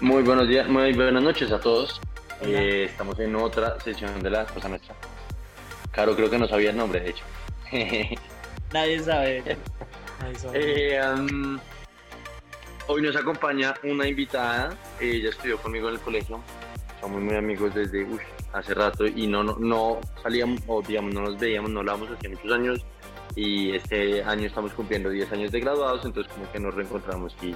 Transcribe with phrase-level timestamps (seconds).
[0.00, 2.00] Muy buenos días, muy buenas noches a todos.
[2.40, 4.94] Eh, estamos en otra sesión de la cosa nuestra.
[5.92, 7.24] Caro, creo que no sabía el nombre, de hecho.
[8.72, 9.58] Nadie sabe.
[10.24, 10.52] Ahí son.
[10.54, 11.58] Eh, um,
[12.86, 14.70] hoy nos acompaña una invitada.
[14.98, 16.40] Ella estudió conmigo en el colegio.
[17.02, 18.20] Somos muy amigos desde uy,
[18.54, 22.30] hace rato y no, no, no salíamos, o digamos, no nos veíamos, no hablábamos hace
[22.30, 22.86] muchos años.
[23.36, 27.54] Y este año estamos cumpliendo 10 años de graduados, entonces como que nos reencontramos y,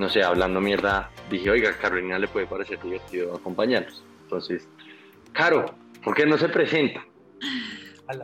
[0.00, 4.02] no sé, hablando mierda, dije, oiga, Carolina le puede parecer divertido acompañarnos.
[4.22, 4.66] Entonces,
[5.32, 5.66] Caro,
[6.02, 7.04] ¿por qué no se presenta?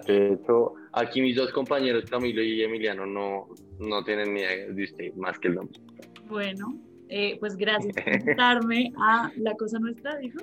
[0.06, 4.84] De hecho, aquí mis dos compañeros, Camilo y Emiliano, no, no tienen ni idea de
[4.84, 5.78] usted más que el nombre.
[6.24, 6.78] Bueno,
[7.10, 10.38] eh, pues gracias por invitarme a La Cosa Nuestra, dijo.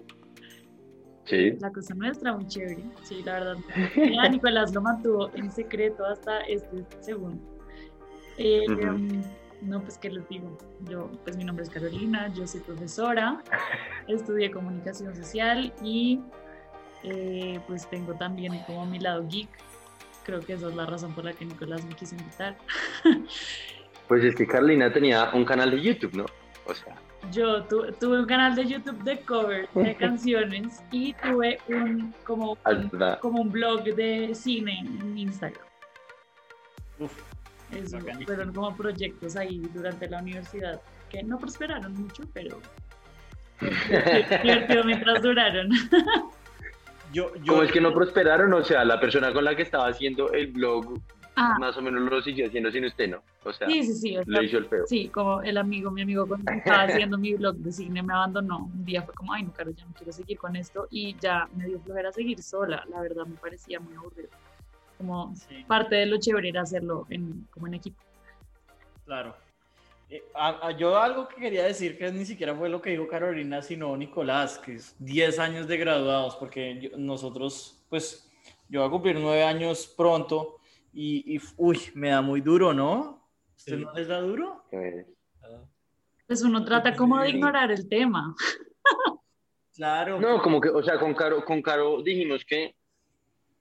[1.26, 1.52] Sí.
[1.60, 2.84] La Cosa Nuestra, muy chévere.
[3.02, 3.58] Sí, la verdad.
[3.96, 7.42] Ya Nicolás lo mantuvo en secreto hasta este segundo.
[8.38, 8.66] Eh,
[9.66, 10.58] no, pues, ¿qué les digo?
[10.90, 13.42] Yo, pues, mi nombre es Carolina, yo soy profesora,
[14.08, 16.20] estudié comunicación social y,
[17.04, 19.50] eh, pues, tengo también como mi lado geek.
[20.26, 22.56] Creo que esa es la razón por la que Nicolás me quiso invitar.
[24.08, 26.26] Pues es que Carolina tenía un canal de YouTube, ¿no?
[26.68, 26.94] O sea,
[27.32, 32.58] Yo tu- tuve un canal de YouTube de cover de canciones y tuve un como,
[32.66, 35.66] un- como un blog de cine en Instagram.
[37.00, 37.18] Uf,
[37.76, 42.60] Eso, fueron como proyectos ahí durante la universidad que no prosperaron mucho, pero
[44.44, 45.70] divertido mientras duraron.
[47.14, 48.54] yo, yo, ¿Cómo es que no prosperaron?
[48.54, 51.00] O sea, la persona con la que estaba haciendo el blog
[51.36, 53.24] Ah, más o menos lo siguió haciendo sin usted, ¿no?
[53.44, 54.18] O sea, sí, sí, sí.
[54.18, 54.86] o sea, le hizo el feo.
[54.86, 58.66] Sí, como el amigo, mi amigo cuando estaba haciendo mi blog de cine me abandonó.
[58.66, 61.48] Un día fue como, ay, no, Caro, ya no quiero seguir con esto y ya
[61.56, 62.86] me dio flojera seguir sola.
[62.88, 64.30] La verdad me parecía muy aburrido.
[65.04, 68.02] Como Sí, parte de lo chévere era hacerlo en, como en equipo.
[69.06, 69.36] claro.
[70.10, 73.06] Eh, a- a- yo algo que quería decir que ni siquiera fue lo que dijo
[73.08, 78.30] Carolina, sino Nicolás, que es 10 años de graduados, porque yo- nosotros, pues,
[78.70, 80.56] yo voy a cumplir 9 años pronto
[80.94, 83.28] y, y, uy, me da muy duro, ¿no?
[83.58, 83.84] ¿Usted Sí.
[83.84, 84.64] no les da duro?
[86.28, 88.34] Pues uno trata como de ignorar el tema.
[89.76, 90.20] Claro.
[90.22, 92.76] No, como que, o sea, con Caro, con Caro dijimos que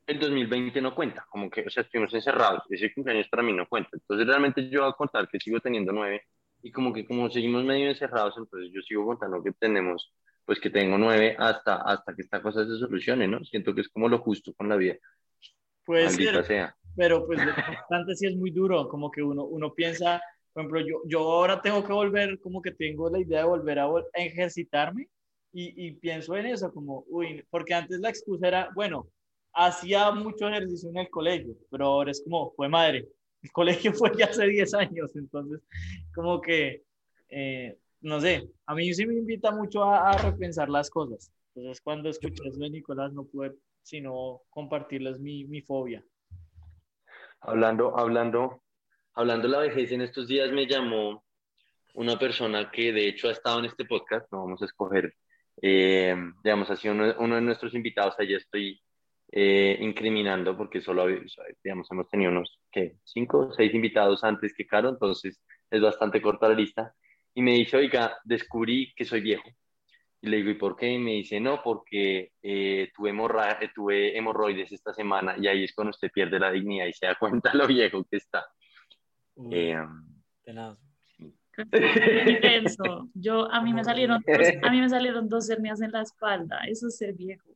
[0.07, 3.67] el 2020 no cuenta, como que, o sea, estuvimos encerrados, ese cumpleaños para mí no
[3.69, 3.91] cuenta.
[3.95, 6.23] Entonces, realmente yo voy a contar que sigo teniendo nueve
[6.63, 10.13] y como que como seguimos medio encerrados, entonces yo sigo contando que tenemos,
[10.45, 13.45] pues que tengo nueve hasta, hasta que esta cosa se solucione, ¿no?
[13.45, 14.97] Siento que es como lo justo con la vida,
[16.09, 16.77] ser, sea.
[16.97, 20.21] pero pues lo sí es muy duro, como que uno, uno piensa,
[20.53, 23.79] por ejemplo, yo, yo ahora tengo que volver, como que tengo la idea de volver
[23.79, 25.09] a, vol- a ejercitarme
[25.53, 29.09] y, y pienso en eso, como, uy, porque antes la excusa era, bueno,
[29.55, 33.09] hacía mucho ejercicio en el colegio, pero ahora es como, fue madre,
[33.43, 35.61] el colegio fue ya hace 10 años, entonces,
[36.15, 36.83] como que,
[37.29, 41.33] eh, no sé, a mí sí me invita mucho a, a repensar las cosas.
[41.55, 46.05] Entonces, cuando escuché eso de Nicolás, no pude sino compartirles mi, mi fobia.
[47.41, 48.63] Hablando, hablando,
[49.15, 51.25] hablando de la vejez, en estos días me llamó
[51.95, 55.15] una persona que de hecho ha estado en este podcast, no vamos a escoger,
[55.61, 58.81] eh, digamos así, uno, uno de nuestros invitados, allá estoy
[59.33, 61.07] eh, incriminando porque solo,
[61.65, 62.97] digamos, hemos tenido unos, ¿qué?
[63.03, 66.95] Cinco o seis invitados antes que Caro, entonces es bastante corta la lista,
[67.35, 69.49] y me dice, oiga, descubrí que soy viejo.
[70.21, 70.93] Y le digo, ¿y por qué?
[70.93, 75.75] Y me dice, no, porque eh, tuve, hemorra- tuve hemorroides esta semana y ahí es
[75.75, 78.45] cuando usted pierde la dignidad y se da cuenta lo viejo que está.
[79.35, 79.77] uy, Eh,
[80.45, 80.79] tenaz.
[81.57, 83.09] Intenso.
[83.15, 86.61] Yo, a mí me salieron dos, a mí me salieron dos hernias en la espalda.
[86.69, 87.49] Eso es ser viejo.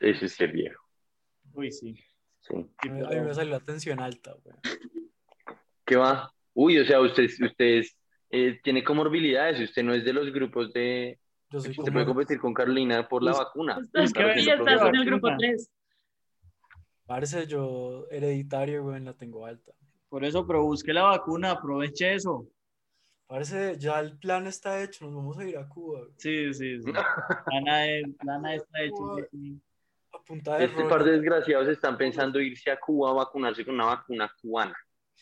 [0.00, 0.82] Eso es ser viejo,
[1.52, 1.94] Uy, sí.
[2.40, 2.54] sí.
[2.54, 4.56] A mí, a mí pero- me salió la tensión alta, güey.
[5.84, 6.30] ¿Qué va?
[6.54, 7.96] Uy, o sea, usted, usted es,
[8.30, 11.18] eh, tiene comorbilidades, usted no es de los grupos de...
[11.50, 13.78] Yo soy Usted puede competir con Carolina por la Pues- vacuna.
[13.80, 15.70] Estás, Claro y que no, estás en el grupo 3.
[17.06, 19.72] parece yo hereditario, güey, la tengo alta.
[20.08, 22.48] Por eso, pero busque la vacuna, aproveche eso.
[23.26, 26.00] Parece, ya el plan está hecho, nos vamos a ir a Cuba.
[26.00, 26.12] güey.
[26.18, 26.92] Sí, sí, sí.
[27.52, 29.16] Lana, es- Lana está hecho.
[29.16, 29.60] sí, sí.
[30.26, 30.88] Punta de Este rollo.
[30.88, 34.74] par de desgraciados están pensando irse a Cuba a vacunarse con una vacuna cubana.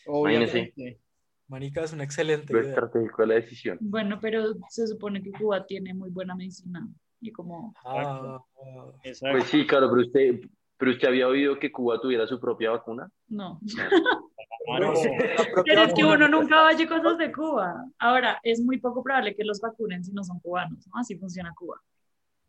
[0.05, 0.99] Obviamente.
[1.47, 2.69] Manica, es una excelente Lo idea.
[2.69, 3.77] estratégico de la decisión.
[3.81, 6.87] Bueno, pero se supone que Cuba tiene muy buena medicina.
[7.21, 9.37] Y como, Ah, ah, Exacto.
[9.37, 10.39] Pues sí, claro, pero usted,
[10.77, 13.09] pero usted había oído que Cuba tuviera su propia vacuna.
[13.27, 13.59] no.
[14.65, 17.85] Propia Pero es que uno nunca oye cosas de Cuba.
[17.99, 20.93] Ahora, es muy poco probable que los vacunen si no son cubanos, ¿no?
[21.01, 21.81] Así funciona Cuba.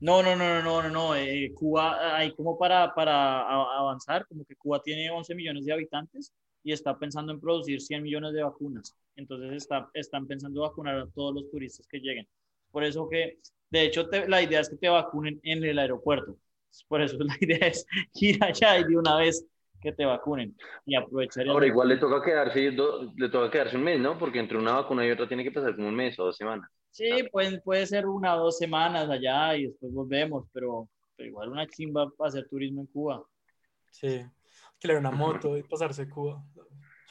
[0.00, 1.14] No, no, no, no, no, no, no.
[1.17, 3.41] eh, Cuba, hay como para, para
[3.79, 6.32] avanzar, como que Cuba tiene 11 millones de habitantes
[6.62, 8.94] y está pensando en producir 100 millones de vacunas.
[9.17, 12.26] Entonces está, están pensando vacunar a todos los turistas que lleguen.
[12.70, 13.38] Por eso que,
[13.70, 16.37] de hecho, te- la idea es que te vacunen en el aeropuerto.
[16.88, 19.46] Por eso la idea es ir allá y de una vez
[19.81, 20.55] que te vacunen
[20.85, 21.44] y aprovechar.
[21.44, 24.19] el- Ahora igual le toca quedarse, do- le toca quedarse un mes, ¿no?
[24.19, 26.70] Porque entre una vacuna y otra tiene que pasar como un mes o dos semanas.
[26.94, 31.49] Sí, pueden, puede ser una o dos semanas allá y después volvemos, pero, pero igual
[31.49, 33.25] una chimba para hacer turismo en Cuba.
[33.91, 34.25] Sí.
[34.75, 36.41] Alquilar una moto y pasarse Cuba.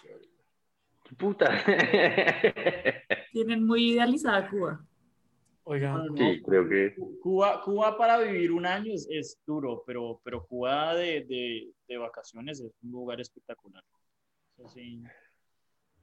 [0.01, 0.27] Chévere.
[1.17, 1.49] Puta.
[3.33, 4.85] Tienen muy idealizada Cuba.
[5.65, 6.95] Oigan, No, Sí, creo que.
[6.95, 11.71] Cu- Cuba, Cuba para vivir un año es, es duro, pero, pero Cuba de, de,
[11.89, 13.83] de vacaciones es un lugar espectacular.
[14.57, 15.03] Eso sí.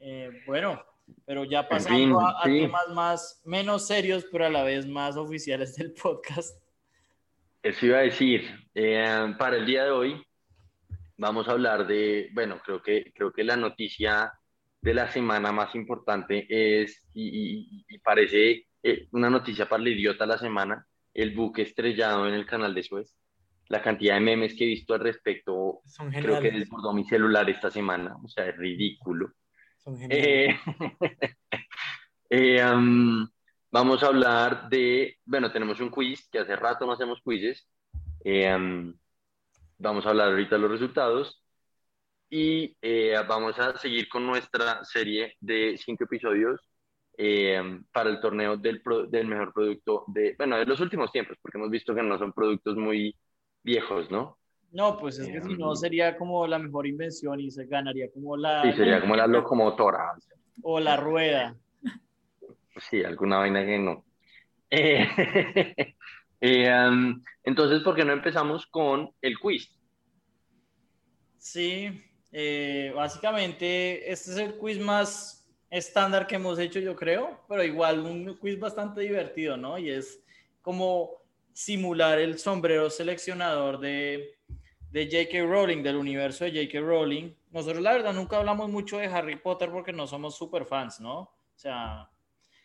[0.01, 0.83] Eh, bueno,
[1.27, 2.61] pero ya pasando fin, a, a sí.
[2.61, 6.57] temas más, menos serios, pero a la vez más oficiales del podcast.
[7.63, 10.23] Eso iba a decir, eh, para el día de hoy
[11.19, 14.33] vamos a hablar de, bueno, creo que, creo que la noticia
[14.81, 19.89] de la semana más importante es, y, y- y parece eh, una noticia para el
[19.89, 23.15] idiota la semana, el buque estrellado en el canal de Suez.
[23.69, 27.49] La cantidad de memes que he visto al respecto son creo que desbordó mi celular
[27.51, 29.33] esta semana, o sea, es ridículo.
[29.85, 29.97] Son.
[30.09, 30.59] Eh,
[32.31, 33.29] eh, am,
[33.71, 37.69] vamos a hablar de, bueno, tenemos un quiz, que hace rato no hacemos quizzes.
[38.25, 38.99] Eh, am,
[39.79, 41.43] vamos a hablar ahorita de los resultados.
[42.31, 46.61] Y eh, vamos a seguir con nuestra serie de cinco episodios
[47.19, 47.63] eh,
[47.93, 51.59] para el torneo del, pro- del mejor producto de, bueno, de los últimos tiempos, porque
[51.59, 53.17] hemos visto que no son productos muy
[53.65, 54.40] viejos, ¿no?
[54.73, 58.37] No, pues es que si no sería como la mejor invención y se ganaría como
[58.37, 60.13] la, Sí, sería como la locomotora.
[60.63, 61.57] o la rueda.
[62.89, 64.05] Sí, alguna vaina que no.
[64.71, 65.07] Eh,
[66.41, 69.69] eh, entonces, ¿por qué no empezamos con el quiz?
[71.37, 77.65] Sí, eh, básicamente este es el quiz más estándar que hemos hecho, yo creo, pero
[77.65, 79.79] igual un quiz bastante divertido, ¿no?
[79.79, 80.23] Y es
[80.63, 81.11] como
[81.53, 84.37] simular el sombrero seleccionador de,
[84.93, 85.45] de J.K.
[85.47, 86.81] Rowling, del universo de J.K.
[86.81, 87.33] Rowling.
[87.53, 91.21] Nosotros la verdad nunca hablamos mucho de Harry Potter porque no somos super fans, ¿no?
[91.21, 92.09] O sea,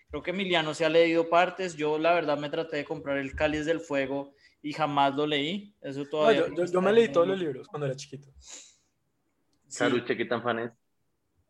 [0.10, 3.36] creo que Emiliano se ha leído partes, yo la verdad me traté de comprar el
[3.36, 5.74] Cáliz del Fuego y jamás lo leí.
[5.82, 8.30] Eso No, todavía yo, yo- yo me leí todos los libros cuando era chiquito.
[8.40, 9.80] Sí.
[9.80, 10.72] Caro, ¿usted qué tan fan es?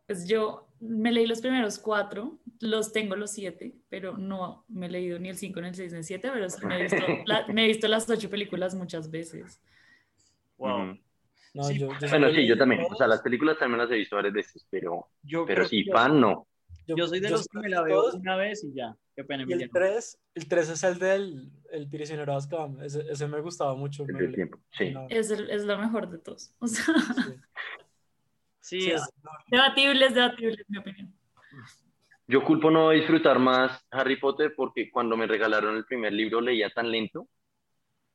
[0.08, 4.90] Pues yo me leí los primeros cuatro, los tengo los siete, pero no me he
[4.90, 6.98] leído ni el cinco, ni el seis, ni el siete, pero sí me he visto,
[7.26, 9.62] la- me he visto las ocho películas muchas veces.
[10.58, 10.98] Wow.
[11.54, 12.86] No, Sí, yo, yo Bueno, sí, yo también.
[12.90, 15.86] O sea, las películas también las he visto varias veces, pero, Yo pero creo sí,
[15.86, 16.48] fan no.
[16.88, 18.96] Yo soy de yo los que me la veo todos, una vez y ya.
[19.16, 19.72] Qué pena, Y el Emiliano.
[19.74, 22.84] 3, el 3 es el del el prisionero de Azkaban.
[22.84, 24.04] Ese, ese me gustaba mucho.
[24.04, 24.92] Es me lo- tiempo, sí.
[24.92, 26.54] no, Es, el- es lo mejor de todos.
[26.60, 26.94] O sea, sí,
[28.60, 29.10] Sí, sí, es-
[29.48, 31.14] debatible, es debatible, en mi opinión.
[32.28, 36.70] Yo culpo no disfrutar más Harry Potter porque cuando me regalaron el primer libro leía
[36.72, 37.30] tan lento,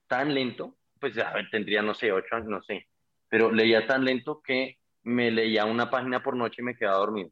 [0.09, 2.87] tan lento, pues a ver, tendría, no sé, ocho años, no sé,
[3.29, 7.31] pero leía tan lento que me leía una página por noche y me quedaba dormido.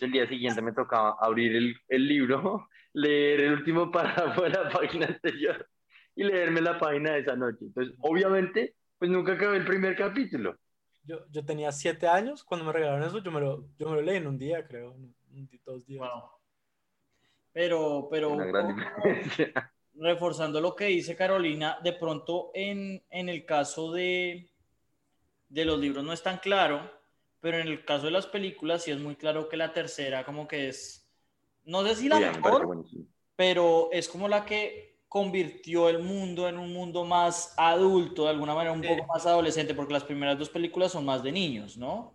[0.00, 4.68] El día siguiente me tocaba abrir el, el libro, leer el último párrafo de la
[4.70, 5.68] página anterior
[6.14, 7.66] y leerme la página de esa noche.
[7.66, 10.56] Entonces, obviamente, pues nunca acabé el primer capítulo.
[11.04, 13.18] yo, yo tenía 7 años cuando me regalaron eso.
[13.22, 14.94] Yo me lo, yo me lo leí en un día, creo.
[14.94, 16.00] en dos días.
[16.00, 16.30] wow.
[17.52, 19.71] Pero, pero Una un gran diferencia.
[19.94, 24.50] Reforzando lo que dice Carolina, de pronto en, en el caso de,
[25.48, 26.90] de los libros no es tan claro,
[27.40, 30.48] pero en el caso de las películas sí es muy claro que la tercera como
[30.48, 31.08] que es,
[31.64, 32.84] no sé si la mejor,
[33.36, 38.54] pero es como la que convirtió el mundo en un mundo más adulto, de alguna
[38.54, 38.88] manera un Sí.
[38.88, 42.14] poco más adolescente, porque las primeras dos películas son más de niños, ¿no?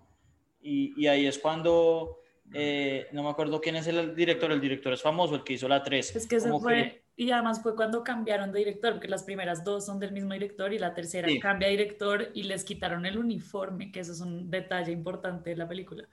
[0.61, 2.21] Y, y ahí es cuando,
[2.53, 5.67] eh, no me acuerdo quién es el director, el director es famoso, el que hizo
[5.67, 6.15] la 3.
[6.15, 9.85] Es que se fue, y además fue cuando cambiaron de director, porque las primeras dos
[9.85, 11.39] son del mismo director y la tercera Sí.
[11.39, 15.57] cambia de director y les quitaron el uniforme, que eso es un detalle importante de
[15.57, 16.07] la película.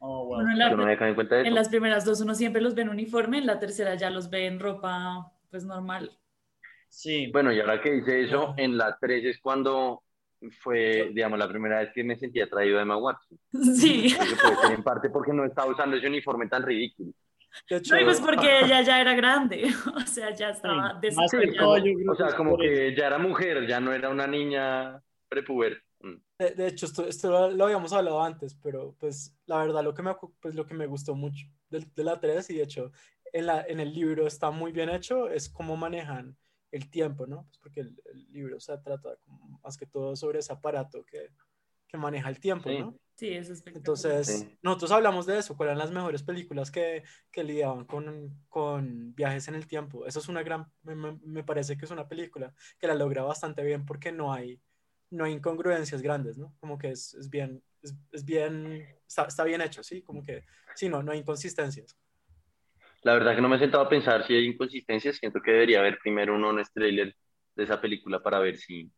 [0.00, 0.34] Oh, wow.
[0.36, 2.74] Bueno, en, la- no me en cuenta de en las primeras dos uno siempre los
[2.74, 6.10] ve en uniforme, en la tercera ya los ve en ropa pues normal.
[6.88, 10.02] Sí, Bueno, y ahora que dice eso, en la 3 es cuando
[10.62, 13.38] fue, digamos, la primera vez que me sentía atraído a Emma Watson.
[13.76, 14.14] Sí.
[14.42, 17.12] Puede ser en parte porque no estaba usando ese uniforme tan ridículo.
[17.68, 19.64] De hecho, No, y pues porque ella ya era grande,
[19.94, 22.12] o sea, ya estaba Sí, más que desarrollada.
[22.12, 25.82] O sea, como que ya era mujer, ya no era una niña prepuber.
[26.02, 26.14] Mm.
[26.38, 29.92] de, de hecho esto, esto lo, lo habíamos hablado antes, pero pues la verdad lo
[29.92, 32.90] que me, pues, lo que me gustó mucho de, de la 3 y de hecho
[33.32, 36.36] en, la, en el libro está muy bien hecho, es cómo manejan
[36.72, 37.44] el tiempo, ¿no?
[37.44, 41.28] Pues porque el, el libro se trata como más que todo sobre ese aparato que,
[41.90, 42.78] que maneja el tiempo, Sí.
[42.78, 42.94] ¿no?
[43.14, 43.76] Sí, es espectacular.
[43.80, 44.58] Entonces, Sí.
[44.62, 49.46] nosotros hablamos de eso, cuáles eran las mejores películas que, que lidiaban con, con viajes
[49.48, 50.06] en el tiempo.
[50.06, 53.84] Eso es una gran, me, parece que es una película que la logra bastante bien
[53.84, 54.58] porque no hay,
[55.10, 56.54] no hay incongruencias grandes, ¿no?
[56.60, 60.00] Como que es, es bien, es, es bien, está, está bien hecho, ¿sí?
[60.02, 60.44] Como que,
[60.74, 61.98] sí, no, no hay inconsistencias.
[63.02, 65.16] La verdad que no me he sentado a pensar si hay inconsistencias.
[65.16, 67.14] Siento que debería haber primero un honest trailer
[67.54, 68.90] de esa película para ver si.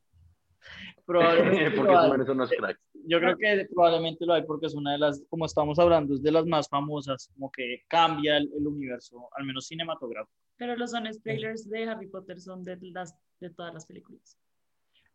[1.05, 2.81] Probablemente Porque manes son unos cracks.
[3.05, 6.23] Yo creo que probablemente lo hay porque es una de las, como estamos hablando, es
[6.23, 10.39] de las más famosas, como que cambia el, el universo, al menos cinematográfico.
[10.57, 14.39] Pero los honest trailers de Harry Potter son de, las, de todas las películas.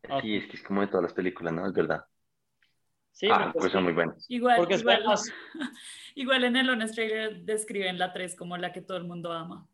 [0.10, 0.20] Ah.
[0.22, 1.66] Sí, es que es como de todas las películas, ¿no?
[1.66, 2.04] Es verdad.
[3.12, 4.26] Sí, ah, porque pues son muy buenos.
[4.30, 5.34] Igual, igual, más-
[6.16, 9.68] igual en el honest trailer describen la 3 como la que todo el mundo ama.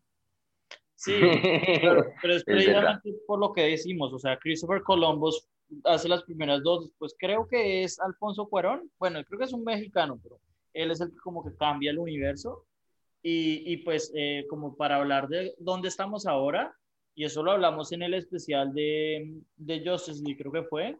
[0.94, 1.12] Sí,
[1.82, 5.46] pero, pero es Es precisamente por lo que decimos, o sea, Christopher Columbus
[5.84, 9.64] hace las primeras dos, después creo que es Alfonso Cuarón, bueno, creo que es un
[9.64, 10.40] mexicano, pero
[10.72, 12.66] él es el que como que cambia el universo.
[13.22, 16.76] Y, y pues eh, como para hablar de dónde estamos ahora,
[17.14, 20.98] y eso lo hablamos en el especial de, de Justice League, creo que fue,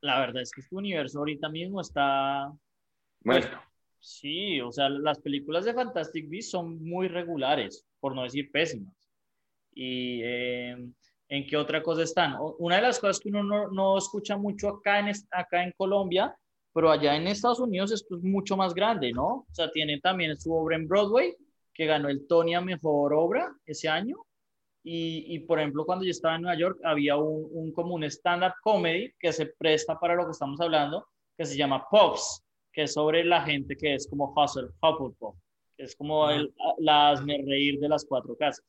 [0.00, 2.52] la verdad es que este universo ahorita mismo está,
[3.24, 3.46] Bueno,
[4.00, 8.94] Sí, o sea, las películas de Fantastic Beasts son muy regulares, por no decir pésimas.
[9.74, 10.88] ¿Y eh,
[11.30, 12.36] en qué otra cosa están?
[12.58, 15.72] Una de las cosas que uno no, no escucha mucho acá en, es- acá en
[15.78, 16.36] Colombia,
[16.74, 19.26] pero allá en Estados Unidos esto es mucho más grande, ¿no?
[19.26, 21.34] O sea, tienen también su obra en Broadway,
[21.72, 24.16] que ganó el Tony a Mejor Obra ese año.
[24.82, 28.04] Y, y, por ejemplo, cuando yo estaba en Nueva York, había un, un como un
[28.04, 31.06] stand-up comedy que se presta para lo que estamos hablando,
[31.36, 35.36] que se llama Pops, que es sobre la gente que es como Hustle, Hufflepuff,
[35.76, 38.64] que es como el, la hazme reír de las cuatro casas.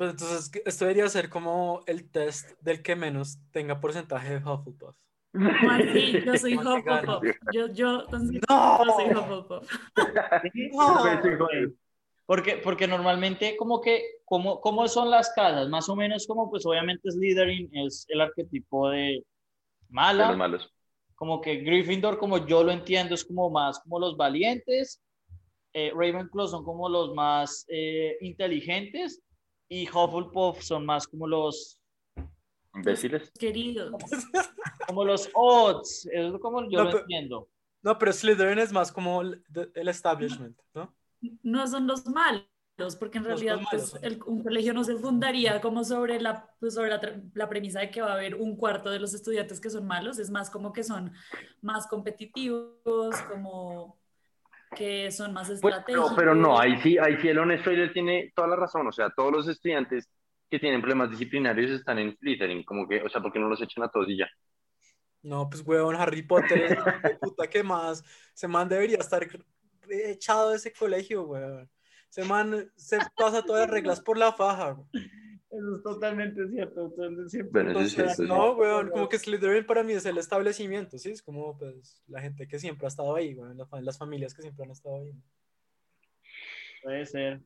[0.00, 4.96] Pues entonces, esto debería ser como el test del que menos tenga porcentaje de Hufflepuff.
[6.24, 6.56] Yo soy.
[6.56, 7.22] Hufflepuff.
[7.52, 8.82] Yo, yo, considero ¡No!
[8.82, 9.70] yo soy Hufflepuff.
[10.72, 11.74] No.
[12.24, 15.68] Porque, porque normalmente como que, como, ¿cómo son las casas?
[15.68, 19.24] Más o menos como, pues obviamente Slytherin es el arquetipo de de
[19.90, 20.72] mala, los malos.
[21.14, 25.02] como que Gryffindor, como yo lo entiendo, es como más como los valientes,
[25.74, 29.20] eh, Ravenclaw son como los más eh, inteligentes
[29.70, 31.80] y Hufflepuff son más como los,
[32.74, 33.30] Imbéciles.
[33.38, 33.92] Queridos.
[34.86, 37.48] como los odds, eso es como yo No, lo pero- entiendo.
[37.82, 39.42] No, pero Slytherin es más como el,
[39.74, 40.94] establishment, ¿no?
[41.42, 42.44] No son los malos,
[42.98, 46.90] porque en realidad pues, el- un colegio no se fundaría como sobre, la, pues, sobre
[46.90, 49.86] la, la premisa de que va a haber un cuarto de los estudiantes que son
[49.86, 51.12] malos, es más como que son
[51.62, 53.99] más competitivos, como
[54.74, 56.10] que son más Pues, estratégicos.
[56.10, 58.86] no, pero no, ahí sí, ahí sí el honest trailer tiene toda la razón.
[58.86, 60.08] O sea, todos los estudiantes
[60.50, 62.64] que tienen problemas disciplinarios están en Slytherin.
[62.64, 64.28] Como que, o sea, ¿por qué no los echan a todos y ya?
[65.22, 68.02] No, pues huevón, Harry Potter es el puta que más.
[68.34, 69.26] Ese man debería estar
[69.88, 71.70] echado de ese colegio, weón.
[72.10, 74.70] Ese man se pasa todas las reglas por la faja.
[74.72, 74.88] güey.
[75.50, 76.86] Eso es totalmente cierto.
[76.86, 80.96] Entonces, siempre- Bueno, eso es no, weón, como que Slytherin para mí es el establecimiento,
[80.96, 81.10] ¿sí?
[81.10, 84.32] Es como, pues, la gente que siempre ha estado ahí, weón, las, fa- las familias
[84.32, 85.12] que siempre han estado ahí.
[86.82, 87.40] Puede ser,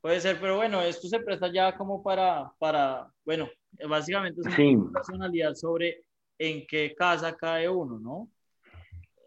[0.00, 3.48] puede ser, pero bueno, esto se presta ya como para, para bueno,
[3.88, 4.76] básicamente es una Sí.
[4.92, 6.02] personalidad sobre
[6.38, 8.28] en qué casa cae uno, ¿no?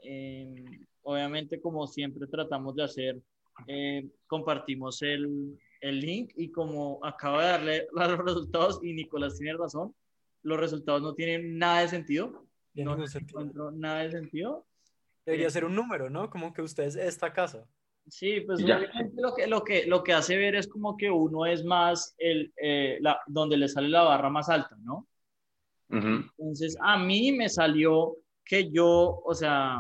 [0.04, 0.66] Eh,
[1.04, 3.22] obviamente, como siempre tratamos de hacer,
[3.68, 9.58] eh, compartimos el, el link y como acaba de darle los resultados y Nicolás tiene
[9.58, 9.94] razón,
[10.42, 13.42] los resultados no tienen nada de sentido, En no sentido.
[13.42, 14.66] encuentro nada de sentido.
[15.26, 16.30] Debería ser un número, ¿no?
[16.30, 17.66] Como que usted es esta casa.
[18.08, 18.78] Sí, pues ya.
[18.78, 22.16] obviamente lo que, lo, que, lo que hace ver es como que uno es más
[22.18, 25.08] el, eh, la, donde le sale la barra más alta, ¿no?
[25.90, 26.26] Ujú.
[26.38, 29.80] Entonces, a mí me salió que yo, o sea,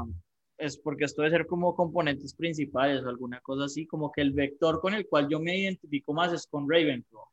[0.63, 4.32] es porque esto debe ser como componentes principales o alguna cosa así, como que el
[4.32, 7.25] vector con el cual yo me identifico más es con Ravenclaw.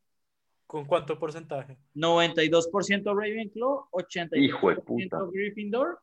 [0.67, 1.77] ¿Con cuánto porcentaje?
[1.95, 5.19] 92% Ravenclaw, 82% Hijo de puta.
[5.33, 5.99] Gryffindor,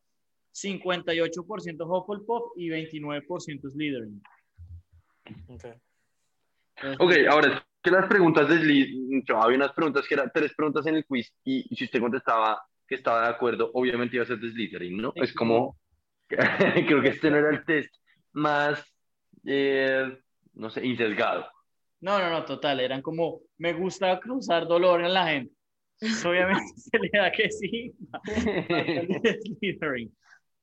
[0.53, 4.21] 58% Hufflepuff y 29% Slytherin.
[5.47, 5.65] Ok.
[6.75, 10.31] Entonces, Ok, ahora es que las preguntas de Sly, yo, había unas preguntas que eran
[10.33, 14.15] tres preguntas en el quiz y, y si usted contestaba que estaba de acuerdo, obviamente
[14.15, 15.11] iba a ser de Slytherin, ¿no?
[15.13, 15.21] Sí.
[15.21, 15.77] Es como,
[16.87, 17.95] creo que este no era el test
[18.33, 18.83] más,
[19.45, 20.17] eh,
[20.53, 21.45] no sé, insesgado.
[21.99, 25.53] No, no, no, total, eran como, me gusta cruzar dolor en la gente.
[26.25, 27.95] Obviamente se le da que sí.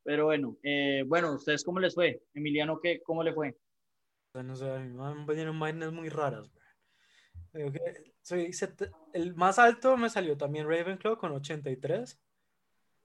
[0.04, 2.20] Pero bueno, eh, bueno, ¿ustedes cómo les fue?
[2.34, 3.56] Emiliano, ¿qué, ¿cómo le fue?
[4.34, 6.64] O sea, me vinieron vainas muy raras, güey.
[7.52, 8.50] Digo que soy
[9.12, 12.20] el más alto me salió también Ravenclaw con 83.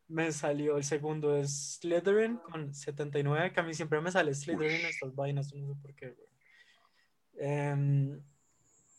[0.10, 4.82] Me salió el segundo es Slytherin con 79, que a mí siempre me sale Slytherin
[4.82, 6.10] en estas vainas, no sé por qué.
[6.10, 6.28] güey.
[7.38, 8.22] Em,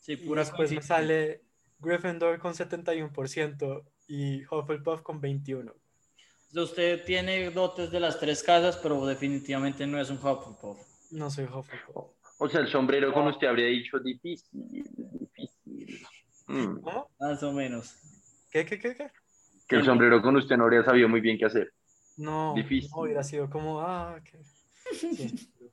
[0.01, 1.43] Sí, y pura después me sale
[1.79, 5.73] Gryffindor con 71% y Hufflepuff con 21.
[6.53, 10.79] Usted tiene dotes de las tres casas, pero definitivamente no es un Hufflepuff.
[11.11, 12.09] No soy Hufflepuff.
[12.39, 14.49] O sea, el sombrero con usted habría dicho difícil,
[15.19, 16.03] difícil.
[16.47, 16.81] Mm.
[16.81, 17.11] ¿Cómo?
[17.19, 17.95] Más o menos.
[18.49, 19.11] ¿Qué, qué, qué, qué?
[19.71, 21.73] Que el sombrero con usted no habría sabido muy bien qué hacer.
[22.17, 22.89] No, Difícil.
[22.93, 24.39] no hubiera sido como, ah, qué.
[24.93, 25.49] Sí.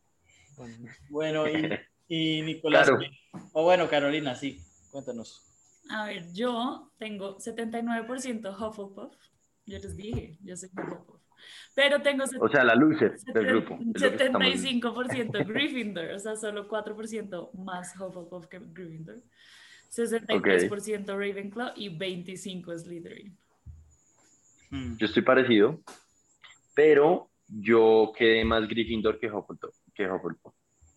[0.57, 0.89] Bueno, no.
[1.11, 1.79] Bueno, y,
[2.09, 2.89] y Nicolás.
[2.89, 3.05] Claro.
[3.53, 5.45] O bueno, Carolina, sí, cuéntanos.
[5.89, 9.15] A ver, yo tengo 79% Hufflepuff.
[9.67, 11.21] Yo les dije, yo soy Hufflepuff.
[11.77, 13.79] Pero tengo O sea, la loser del grupo.
[13.95, 19.23] es lo que estamos- 75% Gryffindor, o sea, solo 4% más Hufflepuff que Gryffindor.
[19.91, 23.39] 63% Ravenclaw y 25% Slytherin.
[24.71, 24.97] Mm.
[24.97, 25.81] Yo estoy parecido,
[26.75, 29.75] pero yo quedé más Gryffindor que Hufflepuff.
[29.95, 30.55] Que Hufflepuff.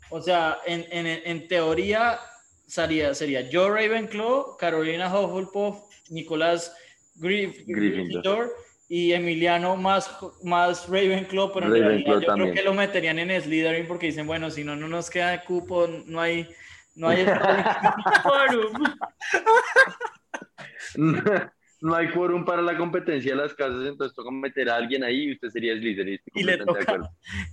[0.09, 2.19] O sea, en, en, en teoría
[2.67, 5.77] sería, sería yo Ravenclaw, Carolina Hufflepuff,
[6.09, 6.75] Nicolás
[7.15, 7.75] Grif- Gryffindor.
[7.75, 8.51] Gryffindor
[8.89, 10.11] y Emiliano más,
[10.43, 12.51] más Ravenclaw, pero en Ravenclaw realidad yo también.
[12.51, 15.87] creo que lo meterían en Slytherin porque dicen, bueno, si no, no nos queda cupo,
[16.05, 16.49] no hay...
[16.93, 17.25] No hay.
[21.81, 25.23] no hay quórum para la competencia de las casas, entonces toca meter a alguien ahí
[25.29, 26.15] y usted sería Slytherin.
[26.15, 27.09] estoy y le toca,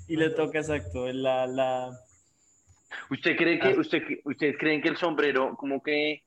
[0.06, 1.98] y le toca exacto, la, la,
[3.10, 3.72] ¿Usted cree Ah.
[3.74, 6.22] que, usted, ustedes creen que el sombrero como que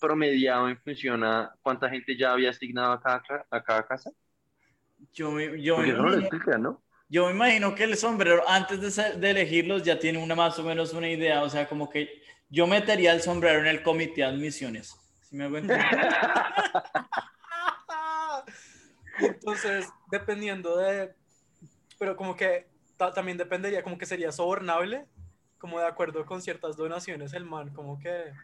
[0.00, 4.10] promediado en función a cuánta gente ya había asignado a cada, ca- a cada casa?
[5.12, 6.82] yo, me, yo, me no imagino, explica, ¿no?
[7.08, 10.58] yo me imagino que el sombrero antes de, ser- de elegirlos ya tiene una más
[10.58, 14.22] o menos una idea, o sea, como que yo metería el sombrero en el comité
[14.22, 14.96] de admisiones.
[15.32, 15.86] ¿Sí me hago entender?
[19.18, 21.14] Entonces, dependiendo de,
[21.98, 22.68] pero como que
[22.98, 25.06] ta- también dependería, como que sería sobornable,
[25.58, 28.34] como de acuerdo con ciertas donaciones, el man, como que...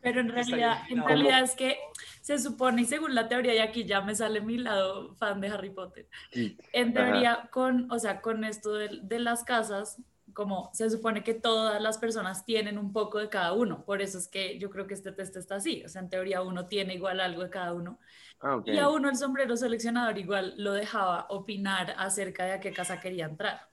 [0.00, 1.78] Pero en realidad, en realidad es que
[2.22, 5.46] se supone, y según la teoría, y aquí ya me sale mi lado fan de
[5.48, 6.58] Harry Potter, Sí.
[6.72, 6.94] en Ajá.
[7.04, 9.98] teoría, con, o sea, con esto de, de las casas,
[10.34, 14.18] como se supone que todas las personas tienen un poco de cada uno, por eso
[14.18, 16.94] es que yo creo que este test está así, o sea, en teoría uno tiene
[16.94, 17.98] igual algo de cada uno,
[18.44, 22.72] Ah, y a uno el sombrero seleccionador igual lo dejaba opinar acerca de a qué
[22.72, 23.70] casa quería entrar.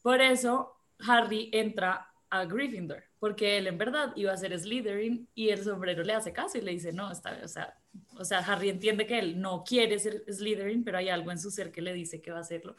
[0.00, 5.50] Por eso Harry entra a Gryffindor, porque él en verdad iba a ser Slytherin y
[5.50, 7.78] el sombrero le hace caso y le dice, no, está, o sea,
[8.18, 11.50] o sea, Harry entiende que él no quiere ser Slytherin, pero hay algo en su
[11.50, 12.76] ser que le dice que va a hacerlo.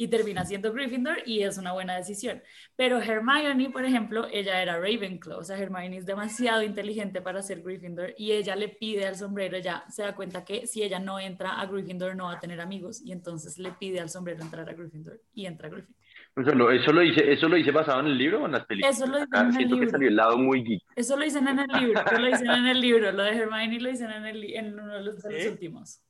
[0.00, 2.40] Y termina siendo Gryffindor y es una buena decisión.
[2.76, 5.40] Pero Hermione, por ejemplo, ella era Ravenclaw.
[5.40, 9.56] O sea, Hermione es demasiado inteligente para ser Gryffindor y ella le pide al sombrero,
[9.56, 12.60] ella se da cuenta que si ella no entra a Gryffindor no va a tener
[12.60, 15.98] amigos y entonces le pide al sombrero entrar a Gryffindor y entra a Gryffindor.
[16.36, 18.64] Eso lo, eso, lo hice, ¿Eso lo hice basado en el libro o en las
[18.66, 18.96] películas?
[18.96, 19.90] Eso lo dice Acá en el siento que libro.
[19.90, 20.82] salió el lado muy geek.
[20.94, 23.80] Eso lo dicen en el libro, eso lo dicen en el libro, lo de Hermione
[23.80, 25.48] lo dicen en, el, en uno de los, ¿Sí?
[25.48, 26.00] últimos.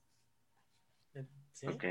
[1.53, 1.67] ¿Sí?
[1.67, 1.85] Ok.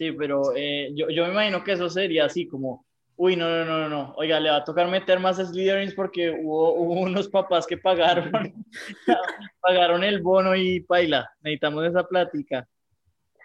[0.00, 2.86] Sí, pero eh, yo, yo me imagino que eso sería así como,
[3.16, 6.72] uy, no, no, no, no, oiga, le va a tocar meter más Slytherins porque hubo,
[6.72, 8.32] hubo unos papás que pagaron,
[9.60, 12.66] pagaron el bono y paila, necesitamos esa plática.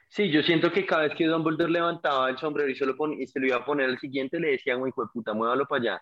[0.08, 3.22] Sí, yo siento que cada vez que Dumbledore levantaba el sombrero y se lo, pon-
[3.22, 5.82] y se lo iba a poner al siguiente, le decía, hijo de puta, muévalo para
[5.82, 6.02] allá.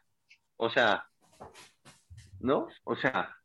[0.58, 1.04] O sea,
[2.42, 2.68] ¿no?
[2.84, 3.36] O sea,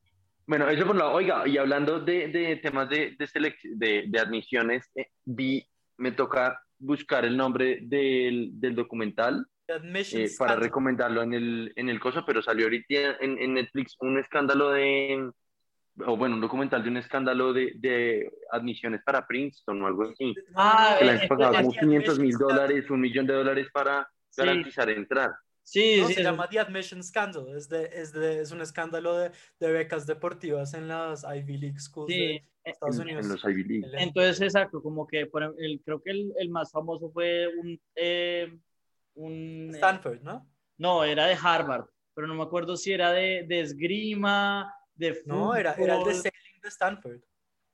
[0.46, 1.12] bueno, eso por un lado.
[1.12, 5.66] Oiga, y hablando de, de temas de, de, de admisiones, eh, vi,
[5.96, 12.00] me toca buscar el nombre del, del documental eh, para recomendarlo en el, en el
[12.00, 15.30] coso, pero salió ahorita en, en Netflix un escándalo de,
[16.06, 20.34] o bueno, un documental de un escándalo de, de admisiones para Princeton o algo así.
[20.54, 23.68] Ah, Que le eh, han pagado como eh, 500 mil dólares, un millón de dólares
[23.72, 24.42] para Sí.
[24.42, 25.30] garantizar entrar.
[25.64, 27.56] Sí, No, sí, se llama The Admission Scandal.
[27.56, 31.78] Es, de, es, de, es un escándalo de, de becas deportivas en las Ivy League
[31.80, 32.40] Schools sí.
[32.68, 33.26] Estados En, Unidos.
[33.26, 33.86] en los Ivy League.
[33.98, 38.56] Entonces, exacto, como que por el, creo que el, el más famoso fue un, eh,
[39.14, 39.70] un...
[39.74, 40.46] Stanford, ¿no?
[40.76, 45.36] No, era de Harvard, pero no me acuerdo si era de, de esgrima, de fútbol,
[45.38, 47.20] No, era, era el de sailing de Stanford.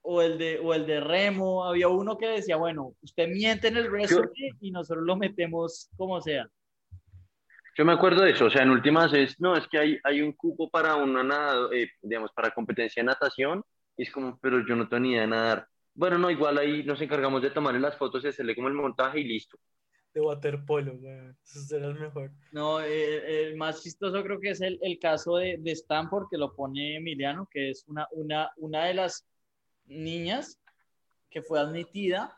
[0.02, 1.64] o, el de, o el de remo.
[1.64, 4.30] Había uno que decía, bueno, usted miente en el resumen
[4.60, 6.46] y nosotros lo metemos como sea.
[7.76, 10.20] Yo me acuerdo de eso, o sea, en últimas es, no, es que hay, hay
[10.22, 13.64] un cupo para una nada, eh, digamos, para competencia de natación,
[13.96, 15.68] y es como, pero yo no tengo ni idea de nadar.
[15.94, 19.20] Bueno, no, igual ahí nos encargamos de tomarle las fotos y hacerle como el montaje
[19.20, 19.58] y listo.
[20.12, 21.36] De waterpolo, weón.
[21.44, 22.30] Ese era el mejor.
[22.52, 26.38] No, eh, el más chistoso creo que es el, el caso de, de Stanford, que
[26.38, 29.26] lo pone Emiliano, que es una, una, una de las
[29.86, 30.60] niñas
[31.30, 32.36] que fue admitida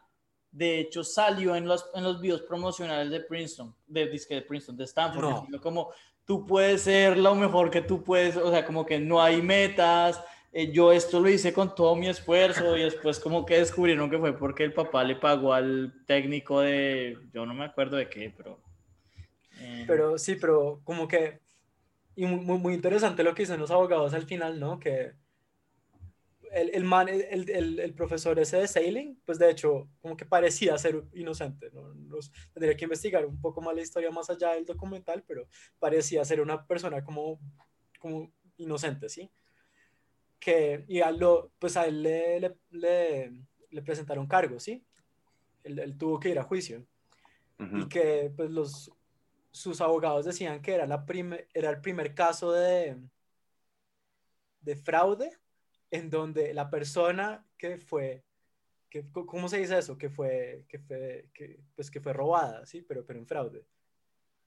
[0.57, 4.77] de hecho salió en los, en los videos promocionales de Princeton, de, disque de Princeton,
[4.79, 5.31] de Stanford, No.
[5.35, 5.92] diciendo como
[6.25, 10.23] tú puedes ser lo mejor que tú puedes, o sea, como que no hay metas,
[10.57, 14.19] eh, yo esto lo hice con todo mi esfuerzo y después como que descubrieron que
[14.19, 18.33] fue porque el papá le pagó al técnico de, yo no me acuerdo de qué,
[18.37, 18.59] pero...
[19.59, 21.40] eh, Pero sí, pero como que,
[22.16, 24.79] y muy, muy- interesante lo que dicen los abogados al final, ¿no?
[24.81, 25.14] Que
[26.53, 30.25] el, el man, el- el- el profesor ese de Sailing, pues de hecho, como que
[30.25, 31.92] parecía ser inocente, ¿no?
[31.95, 36.25] Nos- tendría que investigar un poco más la historia más allá del documental, pero parecía
[36.25, 37.40] ser una persona como,
[37.99, 39.31] como inocente, ¿sí?
[40.38, 43.33] Que, y a lo, pues a él le, le, le-
[43.70, 44.85] le presentaron cargos, ¿sí?
[45.64, 46.87] Él, él tuvo que ir a juicio
[47.75, 48.92] y que pues los
[49.53, 52.99] sus abogados decían que era la prime- era el primer caso de
[54.61, 55.38] de fraude
[55.90, 58.25] en donde la persona que fue
[58.90, 59.99] que, ¿cómo se dice eso?
[59.99, 63.66] que fue que fue que, pues que fue robada, sí, pero pero en fraude.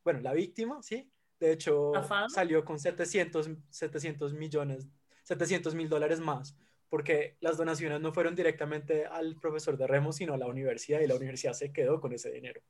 [0.03, 4.87] Bueno, la víctima, sí, de hecho salió con 700 700 millones
[5.29, 6.57] 700 mil dólares más
[6.89, 11.07] porque las donaciones no fueron directamente al profesor de remo, sino a la universidad y
[11.07, 12.61] la universidad se quedó con ese dinero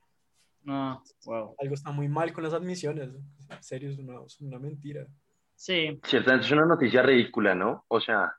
[0.64, 1.56] no, wow.
[1.58, 3.10] algo está muy mal con las admisiones.
[3.50, 5.08] En serio, es una, es una mentira.
[5.56, 7.86] Sí, Ciertamente es una noticia ridícula, ¿no?
[7.88, 8.34] O sea,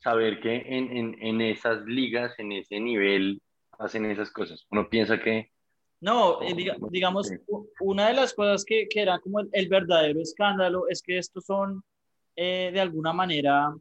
[0.00, 3.40] saber que en, en, en esas ligas, en ese nivel,
[3.78, 4.66] hacen esas cosas.
[4.70, 5.50] Uno piensa que
[6.00, 7.30] No, eh, diga- digamos,
[7.80, 11.44] una de las cosas que, que era como el, el verdadero escándalo es que estos
[11.44, 11.82] son,
[12.40, 13.74] eh, de alguna manera,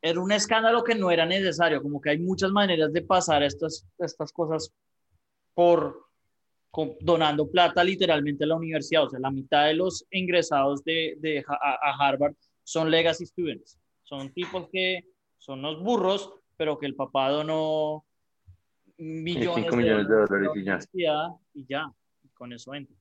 [0.00, 3.86] era un escándalo que no era necesario, como que hay muchas maneras de pasar estas,
[3.98, 4.72] estas cosas
[5.52, 6.06] por
[6.70, 9.04] con- donando plata literalmente a la universidad.
[9.04, 13.78] O sea, la mitad de los ingresados de, de a, a Harvard son legacy students.
[14.02, 15.04] Son tipos que
[15.38, 18.04] son unos burros, pero que el papá donó
[18.96, 20.50] millones, cinco millones de a la dólares
[20.92, 21.28] y ya.
[21.52, 22.96] y ya, y con eso entra.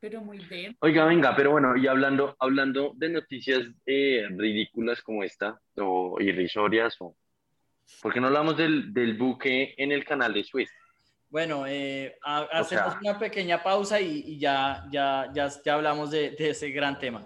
[0.00, 0.76] Pero muy bien.
[0.80, 6.96] Oiga, venga, pero bueno, y hablando, hablando de noticias eh, ridículas como esta, o irrisorias,
[7.00, 7.16] o
[8.00, 10.70] ¿por qué no hablamos del, del buque en el canal de Suez?
[11.30, 16.10] Bueno, eh, ha- hacemos sea- una pequeña pausa y, y ya, ya, ya, ya hablamos
[16.10, 17.22] de, de ese gran tema.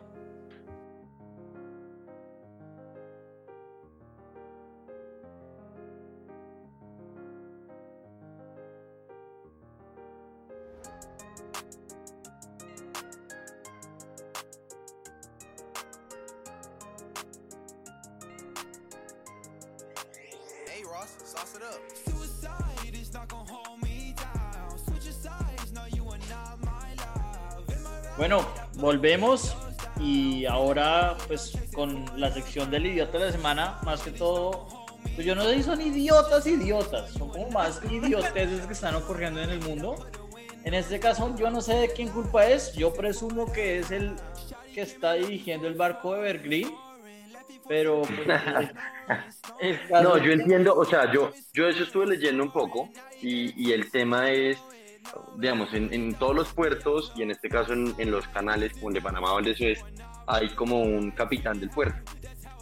[29.03, 29.57] Volvemos
[29.99, 34.69] y ahora pues con la sección del idiota de la semana, más que todo,
[35.17, 39.43] pues yo no sé si son idiotas, idiotas, son como más idioteces que están ocurriendo
[39.43, 40.07] en el mundo.
[40.63, 44.15] En este caso yo no sé de quién culpa es, yo presumo que es el
[44.73, 46.73] que está dirigiendo el barco de Evergreen,
[47.67, 48.41] pero pues,
[49.59, 52.89] el No, yo entiendo, o sea, yo, yo eso estuve leyendo un poco
[53.21, 54.59] y, y el tema es,
[55.37, 58.89] digamos, en, en todos los puertos y en este caso en, en los canales como
[58.89, 59.85] el de Panamá o el de Suez,
[60.27, 62.13] hay como un capitán del puerto